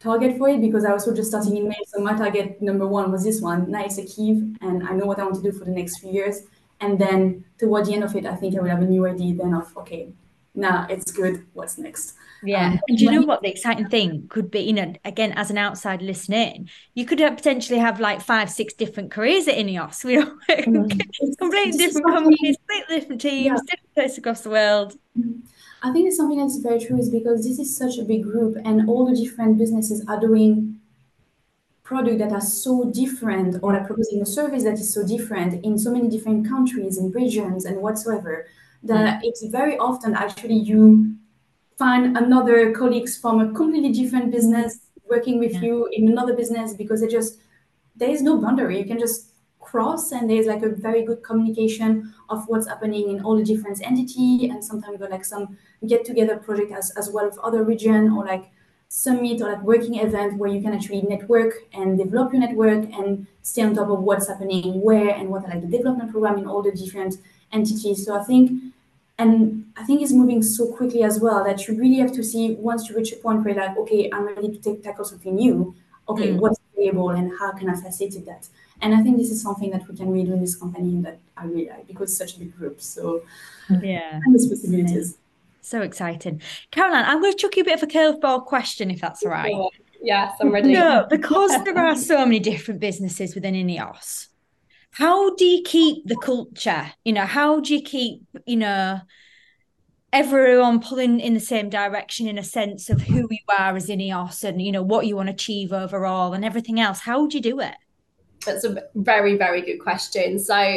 [0.00, 3.12] target for it because i also just starting in may so my target number one
[3.12, 3.70] was this one.
[3.70, 4.30] Now it's a key
[4.60, 6.42] and i know what i want to do for the next few years.
[6.80, 9.36] And then toward the end of it, I think I will have a new idea
[9.36, 10.12] then of, okay,
[10.54, 11.46] now it's good.
[11.54, 12.14] What's next?
[12.42, 12.72] Yeah.
[12.72, 14.60] Um, and do you know what the exciting thing could be?
[14.60, 19.10] You know, again, as an outside listening, you could potentially have like five, six different
[19.10, 20.04] careers at Ineos.
[20.04, 21.00] We know, mm.
[21.38, 23.54] completely different companies, completely different teams, yeah.
[23.54, 24.96] different places across the world.
[25.18, 25.40] Mm-hmm.
[25.84, 28.56] I think it's something that's very true is because this is such a big group
[28.64, 30.80] and all the different businesses are doing
[31.82, 35.76] product that are so different or are proposing a service that is so different in
[35.76, 38.46] so many different countries and regions and whatsoever
[38.82, 39.20] that mm.
[39.24, 41.14] it's very often actually you
[41.78, 44.78] find another colleagues from a completely different business
[45.08, 45.62] working with yeah.
[45.62, 47.38] you in another business because it just
[47.96, 52.12] there is no boundary you can just cross and there's like a very good communication
[52.28, 55.56] of what's happening in all the different entity and sometimes got like some
[55.86, 58.50] get together project as, as well with other region or like
[58.88, 63.26] summit or like working event where you can actually network and develop your network and
[63.40, 66.46] stay on top of what's happening where and what are like the development program in
[66.46, 67.14] all the different
[67.52, 68.04] entities.
[68.04, 68.72] So I think
[69.18, 72.54] and I think it's moving so quickly as well that you really have to see
[72.54, 75.74] once you reach a point where like, okay, I'm ready to take tackle something new.
[76.08, 76.38] Okay, mm.
[76.38, 78.48] what's available and how can I facilitate that?
[78.80, 81.18] And I think this is something that we can really do in this company that
[81.36, 82.80] I really like because it's such a big group.
[82.80, 83.22] So
[83.80, 85.18] yeah, endless possibilities.
[85.60, 86.42] So exciting.
[86.72, 89.30] Caroline, I'm going to chuck you a bit of a curveball question if that's all
[89.30, 89.54] right.
[90.02, 90.72] Yes, I'm ready.
[90.72, 94.26] No, because there are so many different businesses within Ineos.
[94.92, 96.92] How do you keep the culture?
[97.04, 99.00] You know, how do you keep, you know,
[100.12, 104.44] everyone pulling in the same direction in a sense of who you are as Ineos
[104.44, 107.00] and, you know, what you want to achieve overall and everything else?
[107.00, 107.74] How would you do it?
[108.44, 110.38] That's a very, very good question.
[110.38, 110.76] So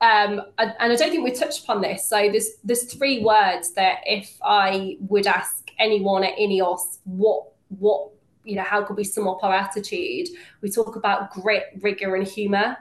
[0.00, 2.06] um, and I don't think we touched upon this.
[2.06, 8.10] So there's there's three words that if I would ask anyone at Ineos, what what
[8.44, 10.28] you know, how could we sum up our attitude?
[10.60, 12.76] We talk about grit, rigor, and humour.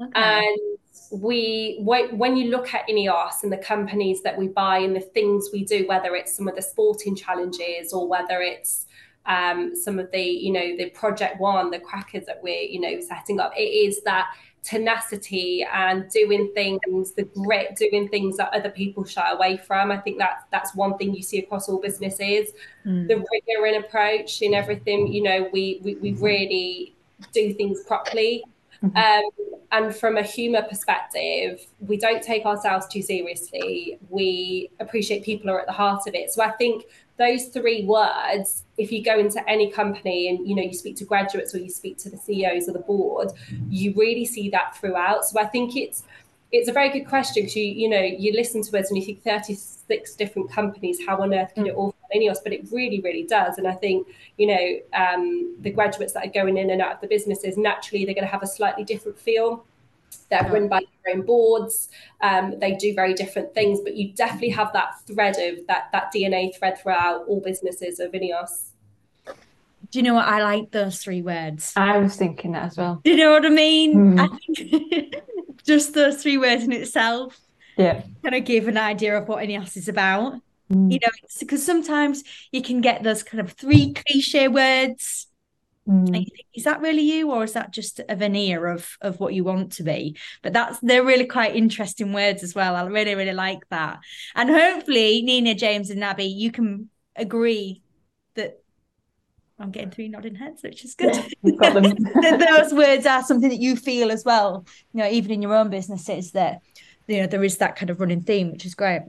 [0.00, 0.10] Okay.
[0.14, 0.58] And
[1.10, 5.50] we when you look at Ineos and the companies that we buy and the things
[5.52, 8.86] we do, whether it's some of the sporting challenges or whether it's
[9.26, 13.00] um, some of the you know the project one, the crackers that we're you know
[13.00, 14.28] setting up, it is that
[14.64, 19.92] tenacity and doing things, the grit, doing things that other people shy away from.
[19.92, 22.50] I think that's that's one thing you see across all businesses.
[22.84, 23.08] Mm.
[23.08, 25.12] The rigor in approach in everything.
[25.12, 26.94] You know, we we, we really
[27.32, 28.44] do things properly.
[28.84, 28.96] Mm-hmm.
[28.96, 33.98] Um, and from a humor perspective, we don't take ourselves too seriously.
[34.08, 36.32] We appreciate people are at the heart of it.
[36.32, 36.84] So I think
[37.16, 41.04] those three words if you go into any company and you know you speak to
[41.04, 43.28] graduates or you speak to the ceos or the board
[43.68, 46.02] you really see that throughout so i think it's
[46.54, 49.04] it's a very good question because you you know you listen to us and you
[49.04, 52.66] think 36 different companies how on earth can it all fit in us but it
[52.70, 53.58] really really does.
[53.58, 54.06] And i think
[54.38, 54.64] you know
[55.04, 58.26] um, the graduates that are going in and out of the businesses naturally they're going
[58.26, 59.64] to have a slightly different feel.
[60.30, 61.88] They're run by their own boards.
[62.20, 66.12] Um, they do very different things, but you definitely have that thread of that that
[66.14, 68.73] DNA thread throughout all businesses of Ineos.
[69.94, 71.72] Do you know what I like those three words?
[71.76, 73.00] I was thinking that as well.
[73.04, 74.16] Do you know what I mean?
[74.16, 74.18] Mm.
[74.18, 75.14] I think
[75.64, 77.40] just those three words in itself.
[77.76, 78.02] Yeah.
[78.24, 80.32] Kind of give an idea of what Ineos is about.
[80.68, 80.90] Mm.
[80.90, 85.28] You know, because sometimes you can get those kind of three cliche words
[85.86, 86.10] Mm.
[86.10, 89.44] Think, is that really you, or is that just a veneer of of what you
[89.44, 90.16] want to be?
[90.40, 92.74] But that's they're really quite interesting words as well.
[92.74, 93.98] I really really like that,
[94.34, 97.82] and hopefully Nina, James, and Abby, you can agree
[98.34, 98.63] that
[99.58, 101.14] I'm getting three nodding heads, which is good.
[101.42, 104.66] Yeah, Those words are something that you feel as well.
[104.92, 106.62] You know, even in your own businesses, that
[107.06, 109.02] you know there is that kind of running theme, which is great.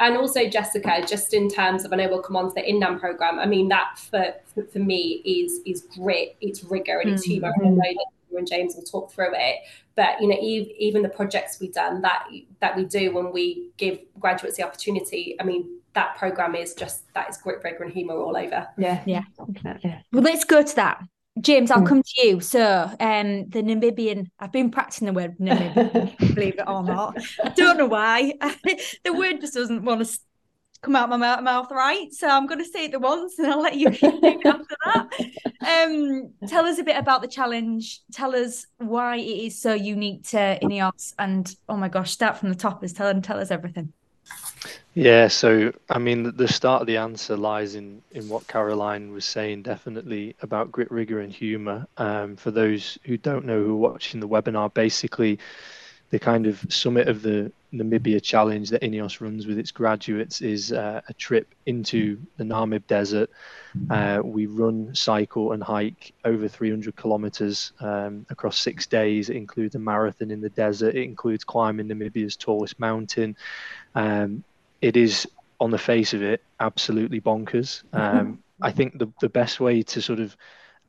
[0.00, 2.98] And also, Jessica, just in terms of, I know we'll come on to the INNAM
[2.98, 3.38] program.
[3.38, 7.32] I mean, that for for, for me is is grit, it's rigor, and it's mm-hmm.
[7.32, 7.52] humour.
[7.56, 9.56] And I know that you and James will talk through it.
[9.94, 12.26] But you know, even the projects we've done that
[12.60, 15.36] that we do when we give graduates the opportunity.
[15.38, 18.68] I mean, that program is just that is grit, rigor, and humour all over.
[18.78, 19.22] Yeah, yeah,
[19.82, 20.00] yeah.
[20.12, 21.02] Well, let's go to that.
[21.40, 21.88] James, I'll mm.
[21.88, 22.40] come to you.
[22.40, 22.62] So,
[23.00, 27.18] um, the Namibian, I've been practicing the word Namibian, believe it or not.
[27.42, 28.32] I don't know why.
[29.04, 30.18] the word just doesn't want to
[30.82, 32.12] come out my mouth right.
[32.12, 33.88] So, I'm going to say it the once and I'll let you
[34.44, 35.08] after that.
[35.60, 38.00] Um, tell us a bit about the challenge.
[38.12, 41.14] Tell us why it is so unique to INEOS.
[41.18, 43.92] And oh my gosh, start from the top is tell, tell us everything.
[44.94, 49.26] Yeah, so I mean, the start of the answer lies in in what Caroline was
[49.26, 51.86] saying, definitely about grit, rigor, and humor.
[51.98, 55.38] Um, for those who don't know who are watching the webinar, basically,
[56.10, 60.72] the kind of summit of the Namibia challenge that INEOS runs with its graduates is
[60.72, 63.28] uh, a trip into the Namib Desert.
[63.90, 69.28] Uh, we run, cycle, and hike over 300 kilometers um, across six days.
[69.28, 70.94] It includes a marathon in the desert.
[70.94, 73.36] It includes climbing Namibia's tallest mountain.
[73.96, 74.44] Um,
[74.80, 75.26] it is
[75.58, 77.82] on the face of it absolutely bonkers.
[77.92, 80.36] Um, I think the the best way to sort of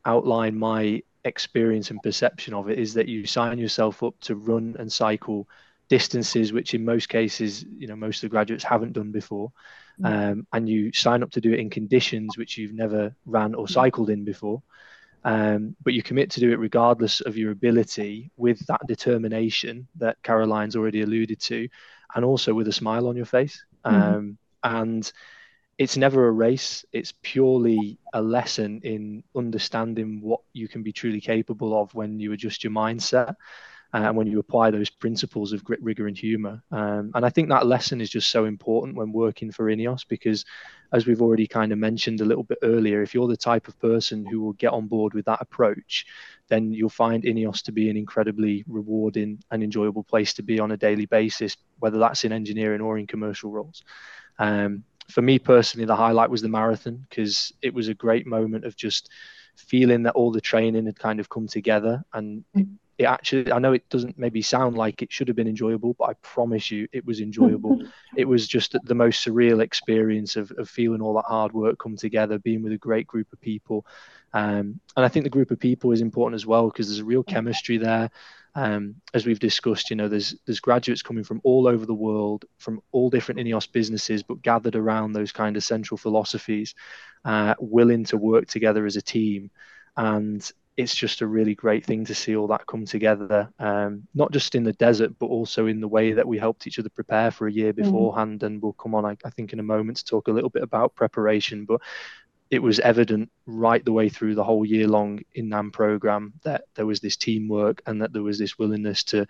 [0.05, 4.75] outline my experience and perception of it is that you sign yourself up to run
[4.79, 5.47] and cycle
[5.89, 9.51] distances which in most cases you know most of the graduates haven't done before
[9.99, 10.05] mm.
[10.05, 13.65] um, and you sign up to do it in conditions which you've never ran or
[13.65, 13.69] mm.
[13.69, 14.61] cycled in before
[15.23, 20.21] um, but you commit to do it regardless of your ability with that determination that
[20.23, 21.67] caroline's already alluded to
[22.17, 23.63] and also with a smile on your face.
[23.85, 24.15] Mm-hmm.
[24.15, 25.11] Um, and
[25.77, 26.83] it's never a race.
[26.91, 32.33] It's purely a lesson in understanding what you can be truly capable of when you
[32.33, 33.35] adjust your mindset
[33.93, 36.61] and when you apply those principles of grit rigor and humor.
[36.71, 40.45] Um, and i think that lesson is just so important when working for ineos because
[40.93, 43.79] as we've already kind of mentioned a little bit earlier if you're the type of
[43.79, 46.05] person who will get on board with that approach
[46.47, 50.71] then you'll find ineos to be an incredibly rewarding and enjoyable place to be on
[50.71, 53.83] a daily basis whether that's in engineering or in commercial roles.
[54.39, 58.65] Um, for me personally, the highlight was the marathon because it was a great moment
[58.65, 59.09] of just
[59.55, 62.43] feeling that all the training had kind of come together and
[62.97, 66.09] it, actually i know it doesn't maybe sound like it should have been enjoyable but
[66.09, 67.81] i promise you it was enjoyable.
[68.15, 71.95] It was just the most surreal experience of, of feeling all that hard work come
[71.95, 73.85] together being with a great group of people.
[74.33, 77.05] Um, and i think the group of people is important as well because there's a
[77.05, 78.09] real chemistry there.
[78.57, 82.45] Um, as we've discussed, you know, there's there's graduates coming from all over the world,
[82.57, 86.73] from all different INEOS businesses, but gathered around those kind of central philosophies,
[87.23, 89.51] uh, willing to work together as a team,
[89.95, 94.31] and it's just a really great thing to see all that come together, um, not
[94.31, 97.31] just in the desert, but also in the way that we helped each other prepare
[97.31, 97.77] for a year mm.
[97.77, 98.41] beforehand.
[98.41, 98.45] Mm.
[98.45, 100.61] And we'll come on, I, I, think, in a moment to talk a little bit
[100.61, 101.65] about preparation.
[101.65, 101.81] But
[102.51, 106.85] it was evident right the way through the whole year long INNAM program that there
[106.85, 109.25] was this teamwork and that there was this willingness to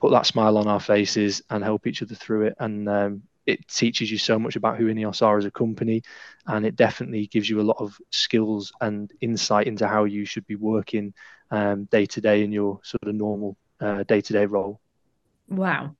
[0.00, 2.56] put that smile on our faces and help each other through it.
[2.58, 6.02] And um, it teaches you so much about who Ineos are as a company,
[6.46, 10.46] and it definitely gives you a lot of skills and insight into how you should
[10.46, 11.14] be working
[11.50, 13.56] day to day in your sort of normal
[14.06, 14.80] day to day role.
[15.48, 15.96] Wow.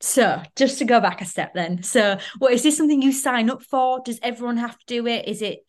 [0.00, 1.82] So, just to go back a step then.
[1.82, 4.00] So, what is this something you sign up for?
[4.04, 5.26] Does everyone have to do it?
[5.26, 5.64] Is it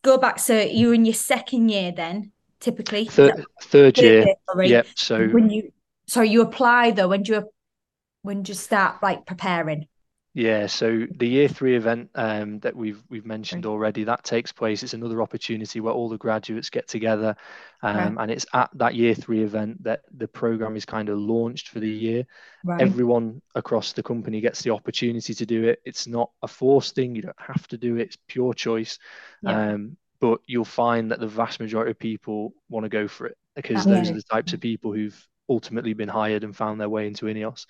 [0.00, 0.38] go back?
[0.38, 3.04] So, you're in your second year then, typically?
[3.04, 4.24] Third, third year.
[4.24, 4.68] year sorry.
[4.70, 4.86] Yep.
[4.96, 5.70] So, when you,
[6.06, 7.50] sorry, you apply though, when do you,
[8.22, 9.86] when do you start like preparing?
[10.34, 14.82] Yeah, so the year three event um, that we've we've mentioned already that takes place.
[14.82, 17.36] It's another opportunity where all the graduates get together,
[17.82, 21.68] um, and it's at that year three event that the program is kind of launched
[21.68, 22.24] for the year.
[22.64, 22.80] Right.
[22.80, 25.80] Everyone across the company gets the opportunity to do it.
[25.84, 28.02] It's not a forced thing; you don't have to do it.
[28.04, 28.98] It's pure choice.
[29.42, 29.72] Yeah.
[29.72, 33.36] Um, but you'll find that the vast majority of people want to go for it
[33.54, 37.06] because those are the types of people who've ultimately been hired and found their way
[37.06, 37.66] into Ineos.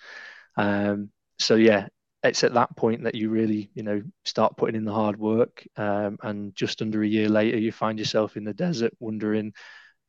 [0.56, 1.88] Um, so yeah,
[2.22, 5.66] it's at that point that you really, you know, start putting in the hard work.
[5.76, 9.52] Um, and just under a year later, you find yourself in the desert wondering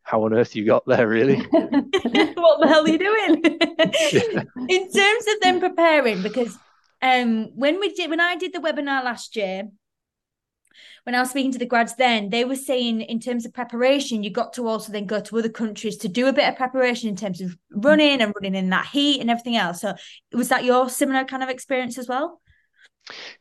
[0.04, 1.36] how on earth you got there, really.
[1.52, 3.42] what the hell are you doing?
[4.12, 4.44] yeah.
[4.70, 6.58] In terms of them preparing, because
[7.02, 9.70] um, when we did, when I did the webinar last year,
[11.04, 14.24] when I was speaking to the grads then, they were saying in terms of preparation,
[14.24, 17.10] you got to also then go to other countries to do a bit of preparation
[17.10, 19.82] in terms of running and running in that heat and everything else.
[19.82, 19.96] So
[20.32, 22.42] was that your similar kind of experience as well?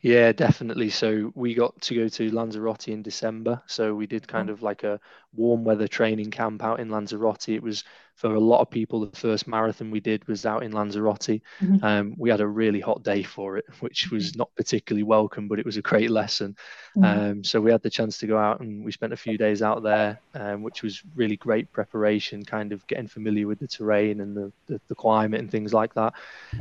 [0.01, 0.89] Yeah, definitely.
[0.89, 3.61] So we got to go to Lanzarote in December.
[3.67, 4.99] So we did kind of like a
[5.35, 7.49] warm weather training camp out in Lanzarote.
[7.49, 7.83] It was
[8.15, 11.41] for a lot of people, the first marathon we did was out in Lanzarote.
[11.61, 11.83] Mm-hmm.
[11.83, 14.39] Um, we had a really hot day for it, which was mm-hmm.
[14.39, 16.55] not particularly welcome, but it was a great lesson.
[16.95, 17.03] Mm-hmm.
[17.03, 19.61] Um, so we had the chance to go out and we spent a few days
[19.61, 24.21] out there, um, which was really great preparation, kind of getting familiar with the terrain
[24.21, 26.13] and the, the, the climate and things like that.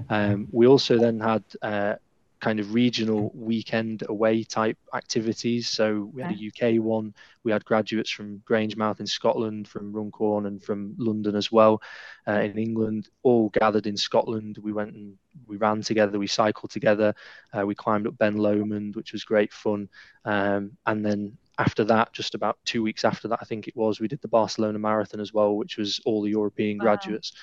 [0.09, 1.95] Um, we also then had uh,
[2.43, 5.69] kind of regional weekend away type activities.
[5.69, 7.15] So we had a UK one.
[7.45, 11.81] We had graduates from Grangemouth in Scotland, from Runcorn, and from London as well,
[12.27, 14.59] uh, in England, all gathered in Scotland.
[14.61, 15.17] We went and
[15.47, 16.19] we ran together.
[16.19, 17.15] We cycled together.
[17.57, 19.89] Uh, we climbed up Ben Lomond, which was great fun.
[20.25, 24.01] Um, and then after that, just about two weeks after that, I think it was,
[24.01, 26.87] we did the Barcelona Marathon as well, which was all the European wow.
[26.87, 27.35] graduates.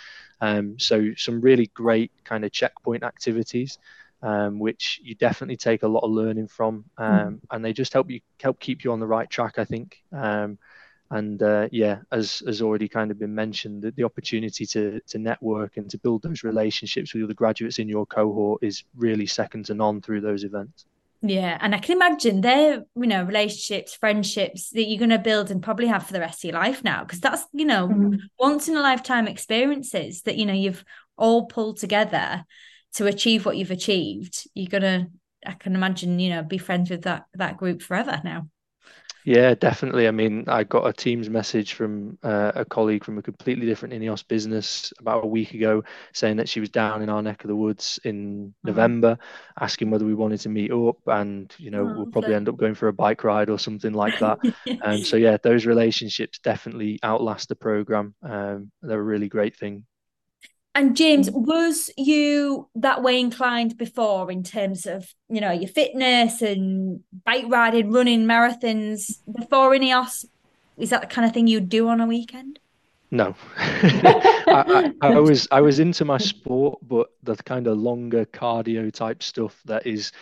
[0.41, 3.78] Um, so some really great kind of checkpoint activities
[4.22, 7.39] um, which you definitely take a lot of learning from, um, mm.
[7.51, 9.57] and they just help you help keep you on the right track.
[9.57, 9.97] I think.
[10.11, 10.57] Um,
[11.11, 15.17] and uh, yeah, as has already kind of been mentioned, that the opportunity to to
[15.17, 19.65] network and to build those relationships with other graduates in your cohort is really second
[19.65, 20.86] to none through those events.
[21.22, 25.49] Yeah, and I can imagine they're you know relationships, friendships that you're going to build
[25.49, 28.20] and probably have for the rest of your life now, because that's you know mm.
[28.38, 30.86] once in a lifetime experiences that you know you've
[31.17, 32.45] all pulled together
[32.94, 35.08] to achieve what you've achieved, you're gonna,
[35.46, 38.48] I can imagine, you know, be friends with that that group forever now.
[39.26, 40.08] Yeah, definitely.
[40.08, 43.94] I mean, I got a Teams message from uh, a colleague from a completely different
[43.94, 45.84] Ineos business about a week ago
[46.14, 48.70] saying that she was down in our neck of the woods in oh.
[48.70, 49.18] November,
[49.60, 50.98] asking whether we wanted to meet up.
[51.06, 53.94] And, you know, oh, we'll probably end up going for a bike ride or something
[53.94, 54.40] like that.
[54.66, 58.16] And um, so, yeah, those relationships definitely outlast the program.
[58.24, 59.86] Um, they're a really great thing.
[60.80, 61.46] And James, mm.
[61.46, 67.44] was you that way inclined before in terms of, you know, your fitness and bike
[67.50, 70.24] riding, running marathons before Ineos?
[70.78, 72.60] Is that the kind of thing you'd do on a weekend?
[73.12, 78.24] No, I, I, I, was I was into my sport, but the kind of longer
[78.24, 80.14] cardio type stuff that is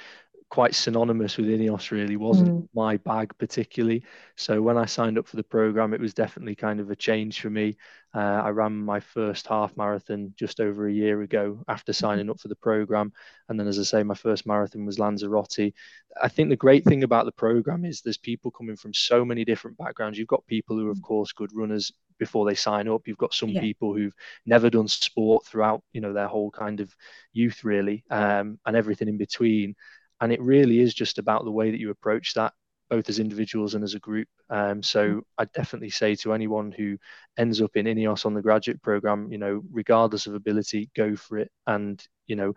[0.49, 2.67] quite synonymous with Ineos really wasn't mm.
[2.73, 4.03] my bag particularly.
[4.35, 7.41] So when I signed up for the program, it was definitely kind of a change
[7.41, 7.75] for me.
[8.15, 12.05] Uh, I ran my first half marathon just over a year ago after mm-hmm.
[12.05, 13.11] signing up for the program,
[13.49, 15.73] and then as I say, my first marathon was Lanzarote.
[16.21, 19.43] I think the great thing about the program is there's people coming from so many
[19.43, 20.17] different backgrounds.
[20.17, 21.03] You've got people who, are of mm.
[21.03, 23.05] course, good runners before they sign up.
[23.05, 23.61] You've got some yeah.
[23.61, 26.95] people who've never done sport throughout, you know, their whole kind of
[27.33, 29.75] youth really, um, and everything in between
[30.21, 32.53] and it really is just about the way that you approach that
[32.89, 34.27] both as individuals and as a group.
[34.49, 35.21] Um, so mm.
[35.37, 36.97] I'd definitely say to anyone who
[37.37, 41.37] ends up in INEOS on the graduate program, you know, regardless of ability, go for
[41.37, 41.51] it.
[41.65, 42.55] And, you know,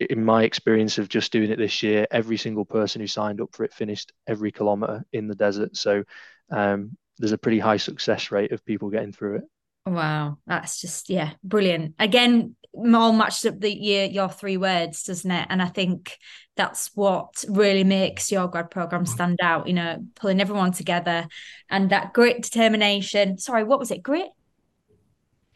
[0.00, 3.50] in my experience of just doing it this year, every single person who signed up
[3.52, 5.76] for it finished every kilometer in the desert.
[5.76, 6.04] So
[6.50, 9.44] um, there's a pretty high success rate of people getting through it.
[9.86, 11.94] Wow, that's just yeah, brilliant.
[11.98, 15.46] Again, all matched up the your your three words, doesn't it?
[15.48, 16.18] And I think
[16.58, 19.66] that's what really makes your grad program stand out.
[19.68, 21.26] You know, pulling everyone together
[21.70, 23.38] and that grit, determination.
[23.38, 24.02] Sorry, what was it?
[24.02, 24.28] Grit,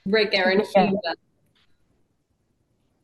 [0.07, 1.00] rigor, and humour.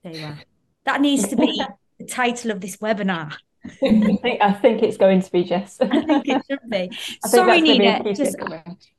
[0.05, 0.38] There you are.
[0.84, 1.62] That needs to be
[1.99, 3.36] the title of this webinar.
[3.82, 5.78] I think I think it's going to be Jess.
[5.80, 6.90] I think it should be.
[7.26, 8.02] Sorry, Nina.
[8.14, 8.36] Just,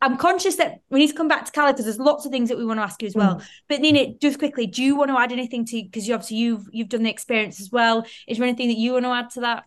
[0.02, 2.50] I'm conscious that we need to come back to Cala because there's lots of things
[2.50, 3.36] that we want to ask you as well.
[3.36, 3.48] Mm.
[3.68, 6.68] But Nina, just quickly, do you want to add anything to because you obviously you've
[6.72, 8.06] you've done the experience as well?
[8.28, 9.66] Is there anything that you want to add to that?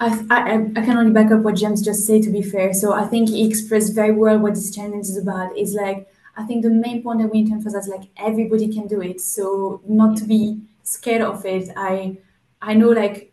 [0.00, 2.22] I, I, I can only back up what James just said.
[2.22, 5.56] To be fair, so I think he expressed very well what this challenge is about.
[5.56, 8.86] Is like I think the main point that we need to emphasize like everybody can
[8.86, 9.20] do it.
[9.20, 11.70] So not to be scared of it.
[11.76, 12.18] I
[12.62, 13.27] I know like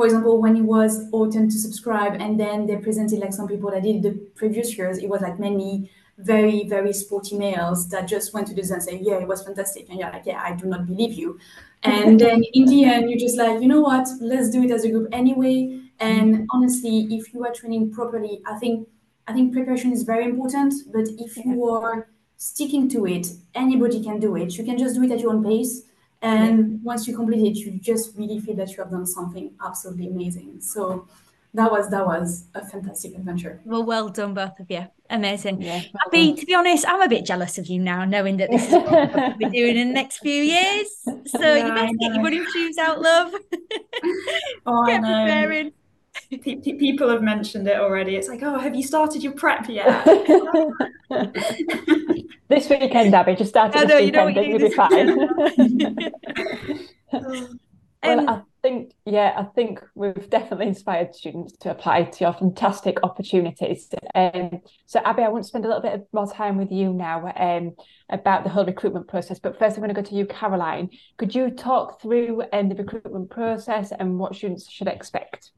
[0.00, 3.70] for example, when it was autumn to subscribe, and then they presented like some people
[3.70, 8.32] that did the previous years, it was like many very, very sporty males that just
[8.32, 9.90] went to this and say, Yeah, it was fantastic.
[9.90, 11.38] And you're like, Yeah, I do not believe you.
[11.82, 14.08] And then in the end, you're just like, You know what?
[14.22, 15.82] Let's do it as a group anyway.
[15.98, 18.88] And honestly, if you are training properly, I think
[19.28, 20.72] I think preparation is very important.
[20.94, 24.56] But if you are sticking to it, anybody can do it.
[24.56, 25.82] You can just do it at your own pace.
[26.22, 30.08] And once you complete it, you just really feel that you have done something absolutely
[30.08, 30.60] amazing.
[30.60, 31.08] So
[31.54, 33.60] that was that was a fantastic adventure.
[33.64, 34.86] Well, well done, both of you.
[35.08, 35.62] Amazing.
[35.62, 38.66] Yeah, well to be honest, I'm a bit jealous of you now, knowing that this
[38.66, 40.86] is what we'll be doing in the next few years.
[41.26, 43.34] So yeah, you best get your running shoes out, love.
[44.66, 45.72] Oh, get preparing.
[46.38, 48.16] People have mentioned it already.
[48.16, 50.04] It's like, oh, have you started your prep yet?
[52.48, 55.16] this weekend, Abby, just start it this weekend, then you'll be fine.
[58.02, 62.32] well, um, I think, yeah, I think we've definitely inspired students to apply to your
[62.32, 63.92] fantastic opportunities.
[64.14, 67.32] Um, so, Abby, I want to spend a little bit more time with you now
[67.36, 67.74] um,
[68.08, 69.40] about the whole recruitment process.
[69.40, 70.90] But first, I'm going to go to you, Caroline.
[71.18, 75.50] Could you talk through um, the recruitment process and what students should expect?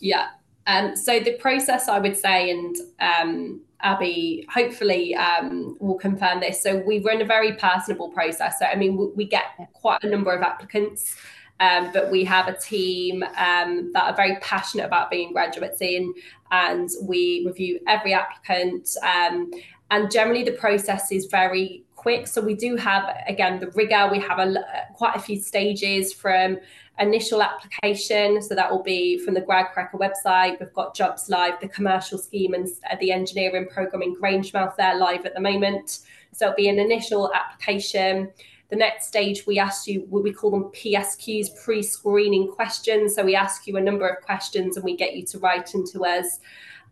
[0.00, 0.28] Yeah.
[0.66, 6.62] Um, so the process, I would say, and um, Abby hopefully um, will confirm this.
[6.62, 8.58] So we run a very personable process.
[8.58, 11.16] So I mean, we, we get quite a number of applicants.
[11.60, 16.14] Um, but we have a team um, that are very passionate about being graduates in,
[16.52, 18.88] and we review every applicant.
[19.02, 19.50] Um,
[19.90, 22.28] and generally, the process is very quick.
[22.28, 24.08] So we do have again the rigor.
[24.10, 26.58] We have a uh, quite a few stages from
[27.00, 28.40] initial application.
[28.40, 30.58] So that will be from the GradCracker website.
[30.60, 34.96] We've got jobs live, the commercial scheme and uh, the engineering program in Grangemouth there
[34.96, 36.00] live at the moment.
[36.32, 38.30] So it'll be an initial application.
[38.70, 43.14] The next stage, we ask you what we call them PSQs, pre screening questions.
[43.14, 46.04] So we ask you a number of questions and we get you to write into
[46.04, 46.40] us.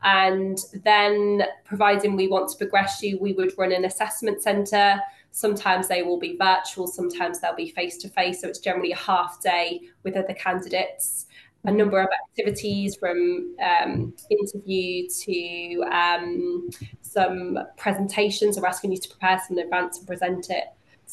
[0.03, 5.01] And then, providing we want to progress you, we would run an assessment centre.
[5.32, 8.40] Sometimes they will be virtual, sometimes they'll be face to face.
[8.40, 11.26] So it's generally a half day with other candidates.
[11.64, 16.70] A number of activities from um, interview to um,
[17.03, 18.57] some presentations.
[18.57, 20.66] We're asking you to prepare some in advance and present it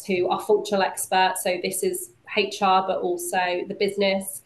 [0.06, 1.36] to our functional expert.
[1.42, 4.42] So this is HR, but also the business.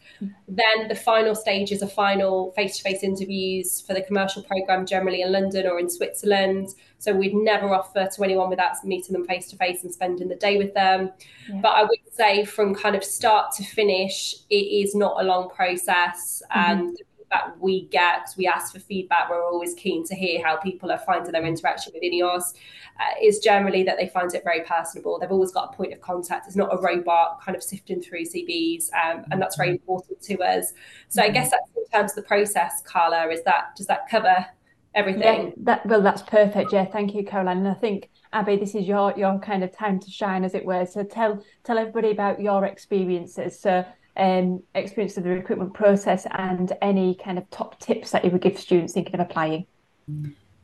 [0.48, 5.30] Then the final stage is a final face-to-face interviews for the commercial program, generally in
[5.30, 6.70] London or in Switzerland.
[6.98, 10.74] So we'd never offer to anyone without meeting them face-to-face and spending the day with
[10.74, 11.12] them.
[11.48, 11.60] Yeah.
[11.62, 15.50] But I would say from kind of start to finish, it is not a long
[15.50, 16.70] process, mm-hmm.
[16.70, 16.96] and
[17.30, 20.90] that we get because we ask for feedback we're always keen to hear how people
[20.90, 22.54] are finding their interaction with ineos
[23.00, 25.18] uh, is generally that they find it very personable.
[25.18, 26.46] They've always got a point of contact.
[26.46, 30.38] It's not a robot kind of sifting through cvs um, and that's very important to
[30.40, 30.72] us.
[31.08, 34.46] So i guess that's in terms of the process carla is that does that cover
[34.94, 35.22] everything?
[35.48, 36.72] Yeah, that well that's perfect.
[36.72, 37.58] Yeah thank you caroline.
[37.58, 40.64] And i think abby this is your your kind of time to shine as it
[40.64, 40.86] were.
[40.86, 43.58] So tell tell everybody about your experiences.
[43.58, 43.84] So
[44.18, 48.42] um, experience of the recruitment process and any kind of top tips that you would
[48.42, 49.66] give students thinking of applying?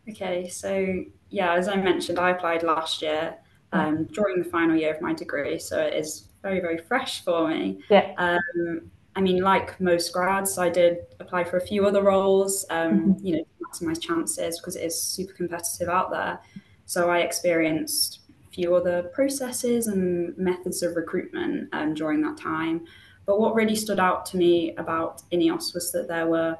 [0.08, 3.36] Okay, so yeah, as I mentioned, I applied last year
[3.72, 7.48] um, during the final year of my degree, so it is very, very fresh for
[7.48, 7.80] me.
[7.88, 8.12] Yeah.
[8.18, 13.14] Um, I mean, like most grads, I did apply for a few other roles, um,
[13.14, 13.26] mm-hmm.
[13.26, 16.40] you know, to maximize chances because it is super competitive out there.
[16.86, 22.86] So I experienced a few other processes and methods of recruitment um, during that time.
[23.26, 26.56] But what really stood out to me about INEOS was that there were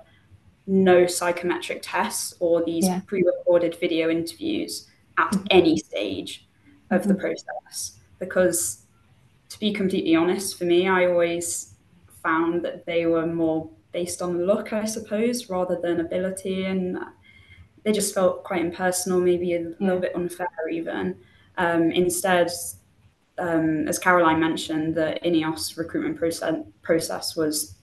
[0.67, 3.01] no psychometric tests or these yeah.
[3.07, 4.89] pre-recorded video interviews
[5.19, 5.47] at mm-hmm.
[5.51, 6.49] any stage
[6.91, 7.11] of mm-hmm.
[7.11, 7.99] the process.
[8.19, 8.85] Because
[9.51, 11.75] to be completely honest, for me, I always
[12.23, 16.65] found that they were more based on look, I suppose, rather than ability.
[16.65, 16.99] And
[17.85, 19.69] they just felt quite impersonal, maybe a yeah.
[19.81, 21.17] little bit unfair even.
[21.59, 22.51] Um, instead,
[23.39, 27.77] um, as Caroline mentioned, the INEOS recruitment process, process was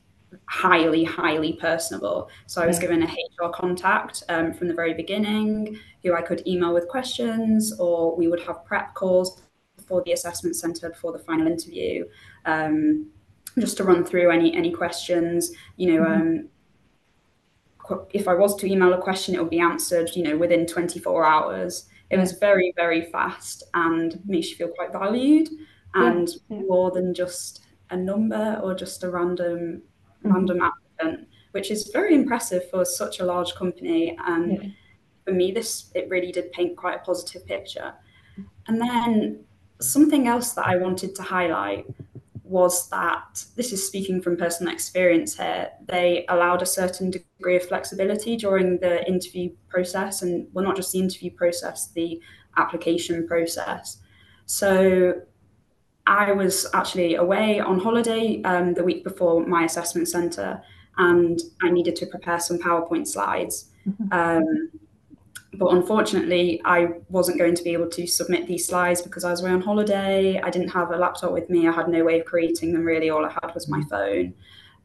[0.48, 2.30] highly, highly personable.
[2.46, 6.46] So I was given a HR contact um, from the very beginning who I could
[6.48, 9.42] email with questions, or we would have prep calls
[9.76, 12.06] before the assessment centre, before the final interview,
[12.46, 13.08] um,
[13.60, 15.52] just to run through any any questions.
[15.76, 16.22] You know, mm-hmm.
[17.92, 20.66] um, if I was to email a question, it would be answered, you know, within
[20.66, 21.88] 24 hours.
[22.12, 25.50] It was very, very fast and makes you feel quite valued
[25.94, 29.82] and yeah, more than just a number or just a random
[30.24, 30.34] mm-hmm.
[30.34, 34.18] random applicant, which is very impressive for such a large company.
[34.26, 34.70] And yeah.
[35.26, 37.94] for me, this it really did paint quite a positive picture.
[38.68, 39.44] And then
[39.80, 41.86] something else that I wanted to highlight
[42.52, 45.70] was that this is speaking from personal experience here.
[45.88, 50.92] They allowed a certain degree of flexibility during the interview process, and well, not just
[50.92, 52.22] the interview process, the
[52.58, 53.98] application process.
[54.46, 55.14] So
[56.06, 60.62] I was actually away on holiday um, the week before my assessment centre,
[60.98, 63.70] and I needed to prepare some PowerPoint slides.
[63.88, 64.12] Mm-hmm.
[64.12, 64.72] Um,
[65.54, 69.42] but unfortunately, I wasn't going to be able to submit these slides because I was
[69.42, 70.40] away on holiday.
[70.40, 71.68] I didn't have a laptop with me.
[71.68, 73.10] I had no way of creating them really.
[73.10, 74.34] All I had was my phone.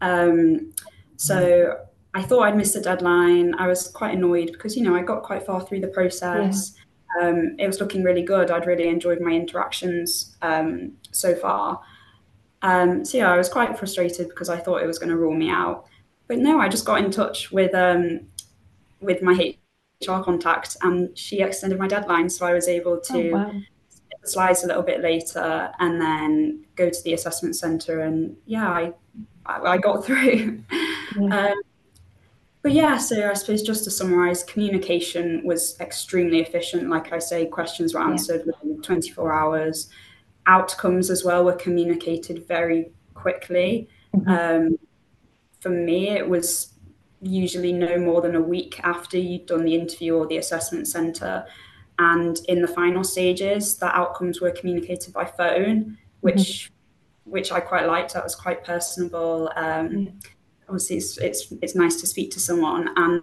[0.00, 0.72] Um,
[1.16, 1.78] so
[2.14, 3.54] I thought I'd missed the deadline.
[3.54, 6.74] I was quite annoyed because, you know, I got quite far through the process.
[6.74, 7.28] Yeah.
[7.28, 8.50] Um, it was looking really good.
[8.50, 11.80] I'd really enjoyed my interactions um, so far.
[12.62, 15.34] Um, so yeah, I was quite frustrated because I thought it was going to rule
[15.34, 15.86] me out.
[16.26, 18.20] but no, I just got in touch with um,
[19.00, 19.56] with my
[20.02, 23.30] HR contact, and she extended my deadline, so I was able to.
[23.30, 23.52] Oh, wow.
[24.24, 28.92] Slides a little bit later, and then go to the assessment center, and yeah, I
[29.46, 30.62] I, got through.
[31.18, 31.46] Yeah.
[31.46, 31.62] Um,
[32.62, 36.90] but yeah, so I suppose just to summarize, communication was extremely efficient.
[36.90, 38.52] Like I say, questions were answered yeah.
[38.60, 39.88] within 24 hours.
[40.48, 43.88] Outcomes as well were communicated very quickly.
[44.16, 44.28] Mm-hmm.
[44.28, 44.78] Um,
[45.60, 46.72] for me, it was
[47.22, 51.46] usually no more than a week after you'd done the interview or the assessment center.
[51.98, 57.30] And in the final stages, the outcomes were communicated by phone, which mm-hmm.
[57.30, 58.12] which I quite liked.
[58.12, 59.50] That was quite personable.
[59.56, 60.18] Um, mm-hmm.
[60.68, 63.22] Obviously, it's, it's it's nice to speak to someone, and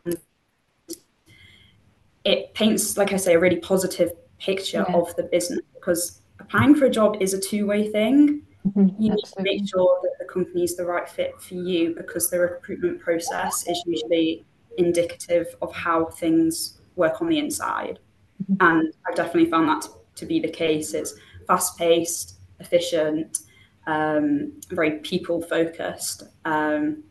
[2.23, 4.95] it paints, like I say, a really positive picture yeah.
[4.95, 8.41] of the business because applying for a job is a two way thing.
[8.68, 11.93] Mm-hmm, you need to make sure that the company is the right fit for you
[11.95, 14.45] because the recruitment process is usually
[14.78, 17.99] indicative of how things work on the inside.
[18.41, 18.55] Mm-hmm.
[18.66, 20.93] And I've definitely found that to be the case.
[20.93, 21.14] It's
[21.45, 23.39] fast paced, efficient,
[23.86, 26.24] um, very people focused.
[26.45, 27.03] Um,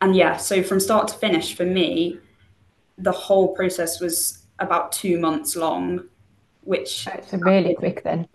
[0.00, 2.18] and yeah, so from start to finish for me,
[2.98, 6.04] the whole process was about two months long,
[6.62, 8.28] which it's really quick then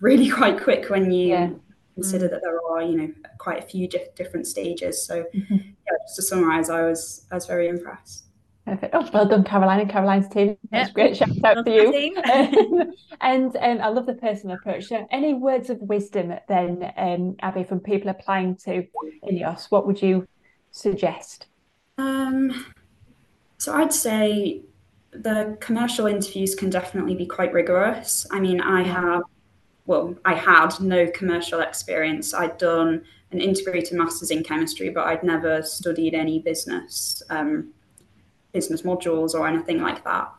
[0.00, 1.50] really quite quick when you yeah.
[1.94, 2.30] consider mm.
[2.30, 5.06] that there are you know quite a few different stages.
[5.06, 5.54] So mm-hmm.
[5.54, 8.26] yeah, just to summarise, I was I was very impressed.
[8.66, 8.96] Perfect.
[8.96, 10.58] Oh, well done, Caroline and Caroline's team.
[10.72, 10.94] That's yep.
[10.94, 11.16] great.
[11.16, 12.12] Shout out to you.
[13.20, 14.86] and um, I love the personal approach.
[14.86, 18.84] So, any words of wisdom then, um, Abby, from people applying to
[19.22, 19.70] INEOS?
[19.70, 20.26] What would you
[20.72, 21.46] suggest?
[21.96, 22.66] Um,
[23.58, 24.62] so I'd say
[25.12, 28.26] the commercial interviews can definitely be quite rigorous.
[28.32, 29.22] I mean, I have
[29.86, 32.34] well, I had no commercial experience.
[32.34, 37.72] I'd done an integrated master's in chemistry, but I'd never studied any business um,
[38.52, 40.32] business modules or anything like that.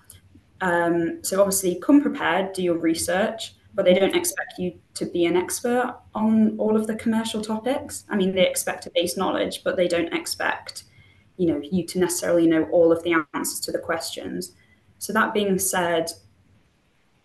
[0.61, 5.25] Um, so obviously, come prepared, do your research, but they don't expect you to be
[5.25, 8.05] an expert on all of the commercial topics.
[8.09, 10.83] I mean, they expect a base knowledge, but they don't expect
[11.37, 14.53] you know you to necessarily know all of the answers to the questions.
[14.99, 16.09] So that being said,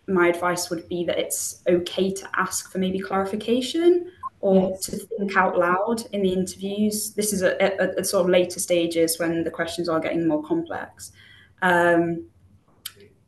[0.07, 4.81] my advice would be that it's okay to ask for maybe clarification or yes.
[4.81, 7.13] to think out loud in the interviews.
[7.13, 11.13] This is at, sort of later stages when the questions are getting more complex.
[11.61, 12.25] Um,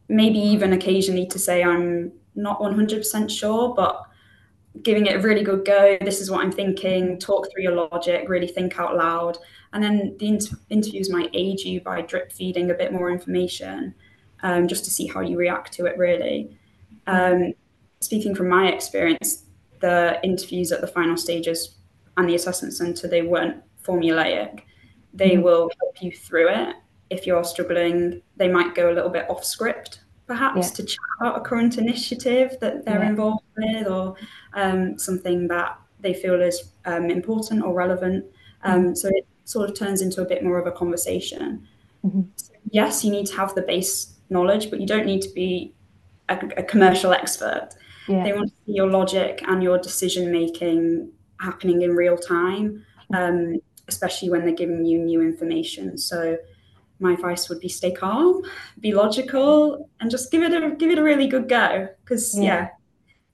[0.10, 4.02] maybe even occasionally to say I'm not 100% sure, but
[4.82, 5.98] giving it a really good go.
[6.02, 7.18] This is what I'm thinking.
[7.18, 8.28] Talk through your logic.
[8.28, 9.38] Really think out loud.
[9.74, 13.96] And then the inter- interviews might aid you by drip feeding a bit more information,
[14.44, 15.98] um, just to see how you react to it.
[15.98, 16.58] Really.
[17.08, 17.54] Um,
[18.00, 19.44] speaking from my experience,
[19.82, 21.76] the interviews at the final stages
[22.18, 24.62] and the assessment centre, they weren't formulaic.
[25.14, 25.44] They mm-hmm.
[25.44, 26.76] will help you through it.
[27.10, 30.74] If you're struggling, they might go a little bit off script, perhaps, yeah.
[30.76, 33.10] to chat about a current initiative that they're yeah.
[33.10, 34.16] involved with or
[34.54, 38.26] um, something that they feel is um, important or relevant.
[38.64, 38.94] Um, mm-hmm.
[38.96, 41.68] So it sort of turns into a bit more of a conversation.
[42.04, 42.22] Mm-hmm.
[42.70, 45.74] yes, you need to have the base knowledge, but you don't need to be
[46.30, 47.70] a, a commercial expert.
[48.08, 48.24] Yeah.
[48.24, 53.60] They want to see your logic and your decision making happening in real time, um,
[53.88, 55.98] especially when they're giving you new information.
[55.98, 56.38] So
[57.00, 58.42] my advice would be stay calm,
[58.80, 61.88] be logical, and just give it a give it a really good go.
[62.04, 62.44] Because yeah.
[62.44, 62.68] yeah,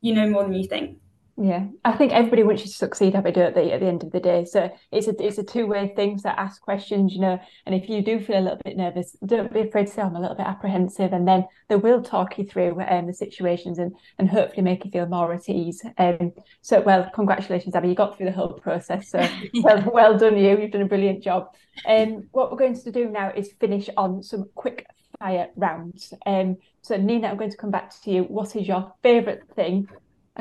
[0.02, 1.01] you know more than you think.
[1.44, 3.72] Yeah, I think everybody wants you to succeed, Abby, don't they?
[3.72, 6.20] At the end of the day, so it's a it's a two way thing.
[6.20, 9.52] So ask questions, you know, and if you do feel a little bit nervous, don't
[9.52, 12.46] be afraid to say I'm a little bit apprehensive, and then they will talk you
[12.46, 15.84] through um, the situations and and hopefully make you feel more at ease.
[15.98, 16.32] Um,
[16.62, 19.10] so well, congratulations, Abby, you got through the whole process.
[19.10, 19.28] So
[19.64, 20.60] well, well done, you.
[20.60, 21.56] You've done a brilliant job.
[21.88, 24.86] Um, what we're going to do now is finish on some quick
[25.18, 26.14] fire rounds.
[26.28, 28.24] Um, so Nina, I'm going to come back to you.
[28.26, 29.88] What is your favourite thing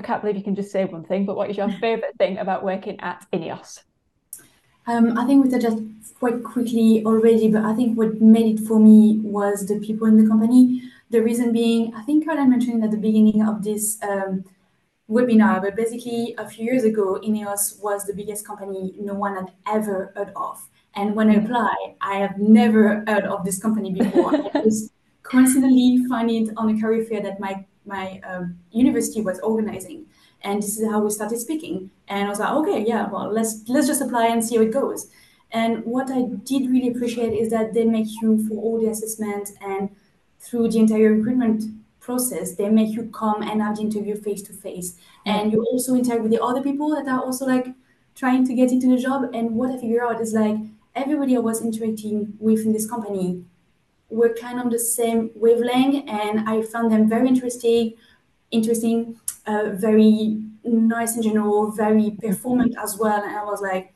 [0.00, 2.38] I can't believe you can just say one thing, but what is your favourite thing
[2.38, 3.80] about working at INEOS?
[4.86, 5.78] Um, I think we touched it
[6.18, 10.16] quite quickly already, but I think what made it for me was the people in
[10.16, 10.82] the company.
[11.10, 14.44] The reason being, I think Caroline mentioned at the beginning of this um,
[15.08, 19.52] webinar, but basically a few years ago, INEOS was the biggest company no one had
[19.68, 20.66] ever heard of.
[20.96, 24.34] And when I applied, I have never heard of this company before.
[24.54, 24.92] I just
[25.22, 27.66] coincidentally find it on a career fair that my
[27.96, 30.06] my um, university was organizing.
[30.42, 31.90] And this is how we started speaking.
[32.08, 34.72] And i was like okay yeah well let's let's just apply and see how it
[34.72, 35.08] goes.
[35.52, 36.20] And what i
[36.50, 39.90] did really appreciate is that they make you for all the assessment and
[40.44, 41.64] through the entire recruitment
[42.06, 44.88] process they make you come and have the interview face to face
[45.26, 47.66] and you also interact with the other people that are also like
[48.14, 49.30] trying to get into the job.
[49.34, 50.56] And what i figure out is like
[50.94, 53.44] everybody I was interacting with in this company
[54.10, 57.94] were kind of the same wavelength, and I found them very interesting,
[58.50, 63.22] interesting, uh, very nice in general, very performant as well.
[63.22, 63.94] And I was like,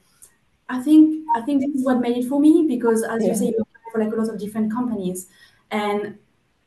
[0.68, 3.28] I think I think this is what made it for me because, as yeah.
[3.28, 5.28] you say, you apply for like a lot of different companies,
[5.70, 6.18] and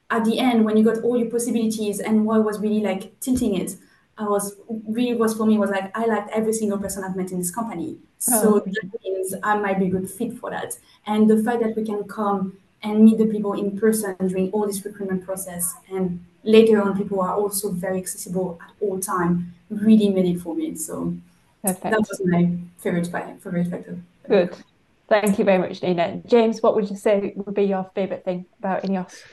[0.09, 3.55] at the end, when you got all your possibilities and what was really like tilting
[3.55, 3.75] it,
[4.17, 4.55] I was
[4.87, 7.51] really was for me was like I liked every single person I've met in this
[7.51, 7.97] company.
[8.29, 8.41] Oh.
[8.41, 10.77] So that means I might be a good fit for that.
[11.05, 14.67] And the fact that we can come and meet the people in person during all
[14.67, 20.09] this recruitment process and later on people are also very accessible at all time really
[20.09, 20.75] made it for me.
[20.75, 21.15] So
[21.63, 21.83] Perfect.
[21.83, 23.99] that was my favorite favorite factor.
[24.27, 24.55] Good.
[25.09, 26.21] Thank you very much, Nina.
[26.25, 29.23] James, what would you say would be your favorite thing about INEOS?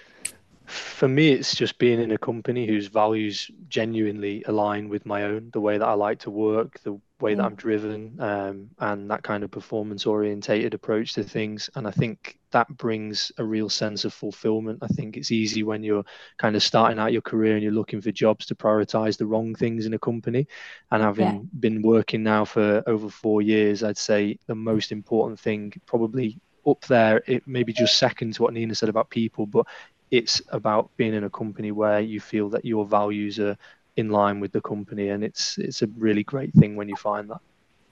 [0.66, 5.50] for me, it's just being in a company whose values genuinely align with my own,
[5.52, 9.22] the way that I like to work, the way that I'm driven, um, and that
[9.22, 11.70] kind of performance orientated approach to things.
[11.74, 14.80] And I think that brings a real sense of fulfillment.
[14.82, 16.04] I think it's easy when you're
[16.36, 19.54] kind of starting out your career and you're looking for jobs to prioritize the wrong
[19.54, 20.46] things in a company.
[20.90, 21.40] And having yeah.
[21.60, 26.82] been working now for over four years, I'd say the most important thing, probably up
[26.82, 29.66] there, it maybe just second to what Nina said about people, but
[30.10, 33.56] it's about being in a company where you feel that your values are
[33.96, 37.30] in line with the company and it's it's a really great thing when you find
[37.30, 37.40] that.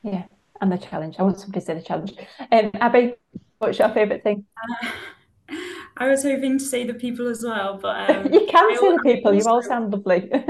[0.02, 0.24] Yeah
[0.60, 1.16] and the challenge.
[1.18, 2.14] I want somebody to say the challenge.
[2.50, 3.14] Um abby
[3.58, 4.44] what's your favorite thing?
[4.62, 4.88] Uh,
[5.98, 9.00] i was hoping to say the people as well but um, you can say the
[9.02, 9.34] people.
[9.34, 10.30] You all sound lovely.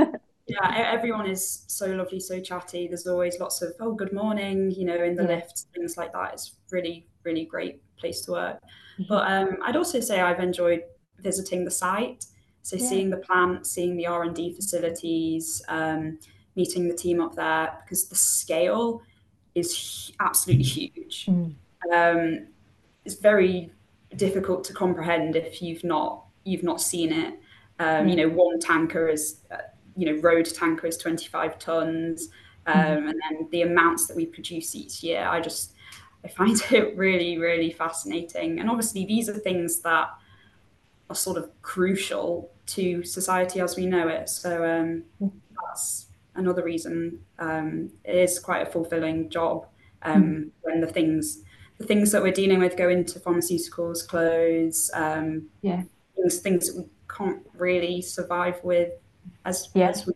[0.49, 2.89] Yeah everyone is so lovely so chatty.
[2.89, 5.37] There's always lots of oh good morning you know in the yeah.
[5.37, 6.33] lift things like that.
[6.33, 8.61] It's really really great place to work.
[8.99, 9.05] Mm-hmm.
[9.09, 10.83] but um, i'd also say i've enjoyed
[11.23, 12.27] visiting the site.
[12.63, 12.89] So yeah.
[12.89, 16.19] seeing the plant, seeing the R and D facilities, um,
[16.57, 19.03] meeting the team up there because the scale
[19.55, 21.27] is absolutely huge.
[21.27, 21.55] Mm.
[21.93, 22.47] Um,
[23.05, 23.73] it's very
[24.17, 27.35] difficult to comprehend if you've not you've not seen it.
[27.79, 28.11] Um, mm.
[28.11, 29.57] You know, one tanker is uh,
[29.97, 32.29] you know road tanker is 25 tons,
[32.67, 33.11] um, mm.
[33.11, 35.27] and then the amounts that we produce each year.
[35.27, 35.75] I just
[36.25, 40.11] I find it really really fascinating, and obviously these are things that
[41.13, 44.29] are sort of crucial to society as we know it.
[44.29, 45.05] So um,
[45.67, 49.67] that's another reason um, it is quite a fulfilling job
[50.03, 50.51] um, mm.
[50.63, 51.43] when the things
[51.79, 55.83] the things that we're dealing with go into pharmaceuticals, clothes, um, yeah,
[56.17, 58.93] things things that we can't really survive with
[59.45, 59.89] as, yeah.
[59.89, 60.13] as we,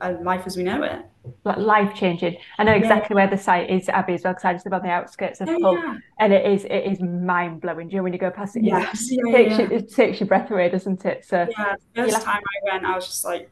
[0.00, 1.00] uh, life as we know it
[1.44, 2.36] life changing.
[2.58, 3.22] I know exactly yeah.
[3.22, 5.48] where the site is, Abby, as well, because I just live on the outskirts of
[5.48, 5.98] Hull, yeah.
[6.18, 7.88] and it is it is mind blowing.
[7.88, 10.20] Do you know, when you go past it, yes, yeah, it, takes you, it takes
[10.20, 11.24] your breath away, doesn't it?
[11.24, 13.50] So yeah, the first time I went, I was just like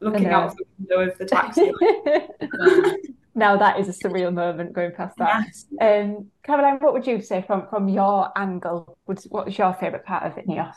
[0.00, 1.72] looking out the window of the taxi.
[3.34, 5.44] now that is a surreal moment going past that.
[5.46, 5.66] Yes.
[5.80, 8.96] Um, Caroline, what would you say from from your angle?
[9.04, 10.74] What was your favourite part of it, INEOS?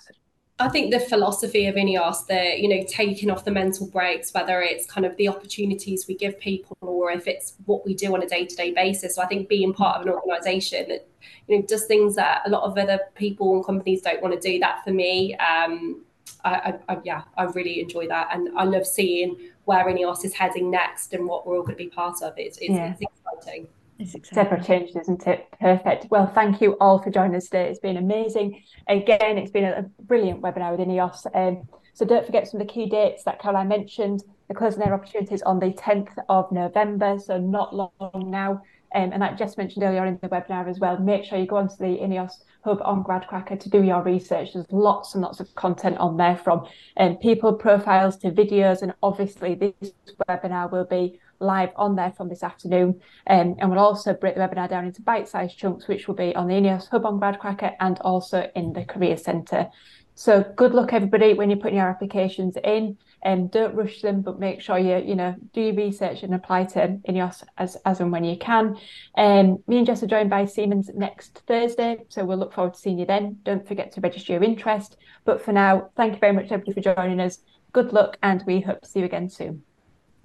[0.59, 4.61] I think the philosophy of INEOS, the you know taking off the mental brakes, whether
[4.61, 8.21] it's kind of the opportunities we give people or if it's what we do on
[8.21, 9.15] a day to day basis.
[9.15, 11.07] So I think being part of an organisation that
[11.47, 14.51] you know does things that a lot of other people and companies don't want to
[14.51, 14.59] do.
[14.59, 16.03] That for me, um,
[16.45, 19.35] I, I, I, yeah, I really enjoy that, and I love seeing
[19.65, 22.33] where INEOS is heading next and what we're all going to be part of.
[22.37, 22.93] It's it's, yeah.
[22.93, 23.67] it's exciting.
[23.99, 25.47] It's ever changed, isn't it?
[25.59, 26.07] Perfect.
[26.09, 27.69] Well, thank you all for joining us today.
[27.69, 28.63] It's been amazing.
[28.87, 31.27] Again, it's been a, brilliant webinar with INEOS.
[31.35, 34.23] Um, so don't forget some of the key dates that Caroline mentioned.
[34.47, 38.61] The closing their opportunities on the 10th of November, so not long now.
[38.95, 40.97] Um, and that just mentioned earlier in the webinar as well.
[40.97, 44.53] Make sure you go onto the INEOS hub on GradCracker to do your research.
[44.53, 46.67] There's lots and lots of content on there from
[46.97, 48.81] um, people profiles to videos.
[48.81, 49.93] And obviously, this
[50.29, 53.01] webinar will be live on there from this afternoon.
[53.27, 56.47] Um, and we'll also break the webinar down into bite-sized chunks, which will be on
[56.47, 59.69] the INEOS Hub on GradCracker and also in the Career Centre.
[60.15, 62.97] So good luck, everybody, when you're putting your applications in.
[63.25, 66.35] And um, don't rush them, but make sure you, you know, do your research and
[66.35, 68.77] apply to INEOS as, as and when you can.
[69.17, 72.79] Um, me and Jess are joined by Siemens next Thursday, so we'll look forward to
[72.79, 73.39] seeing you then.
[73.43, 74.97] Don't forget to register your interest.
[75.23, 77.39] But for now, thank you very much, everybody, for joining us.
[77.71, 79.63] Good luck, and we hope to see you again soon.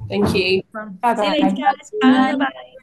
[0.08, 0.62] Thank you.
[0.72, 1.16] Bye bye.
[1.16, 1.90] See you later, guys.
[2.00, 2.78] Bye bye.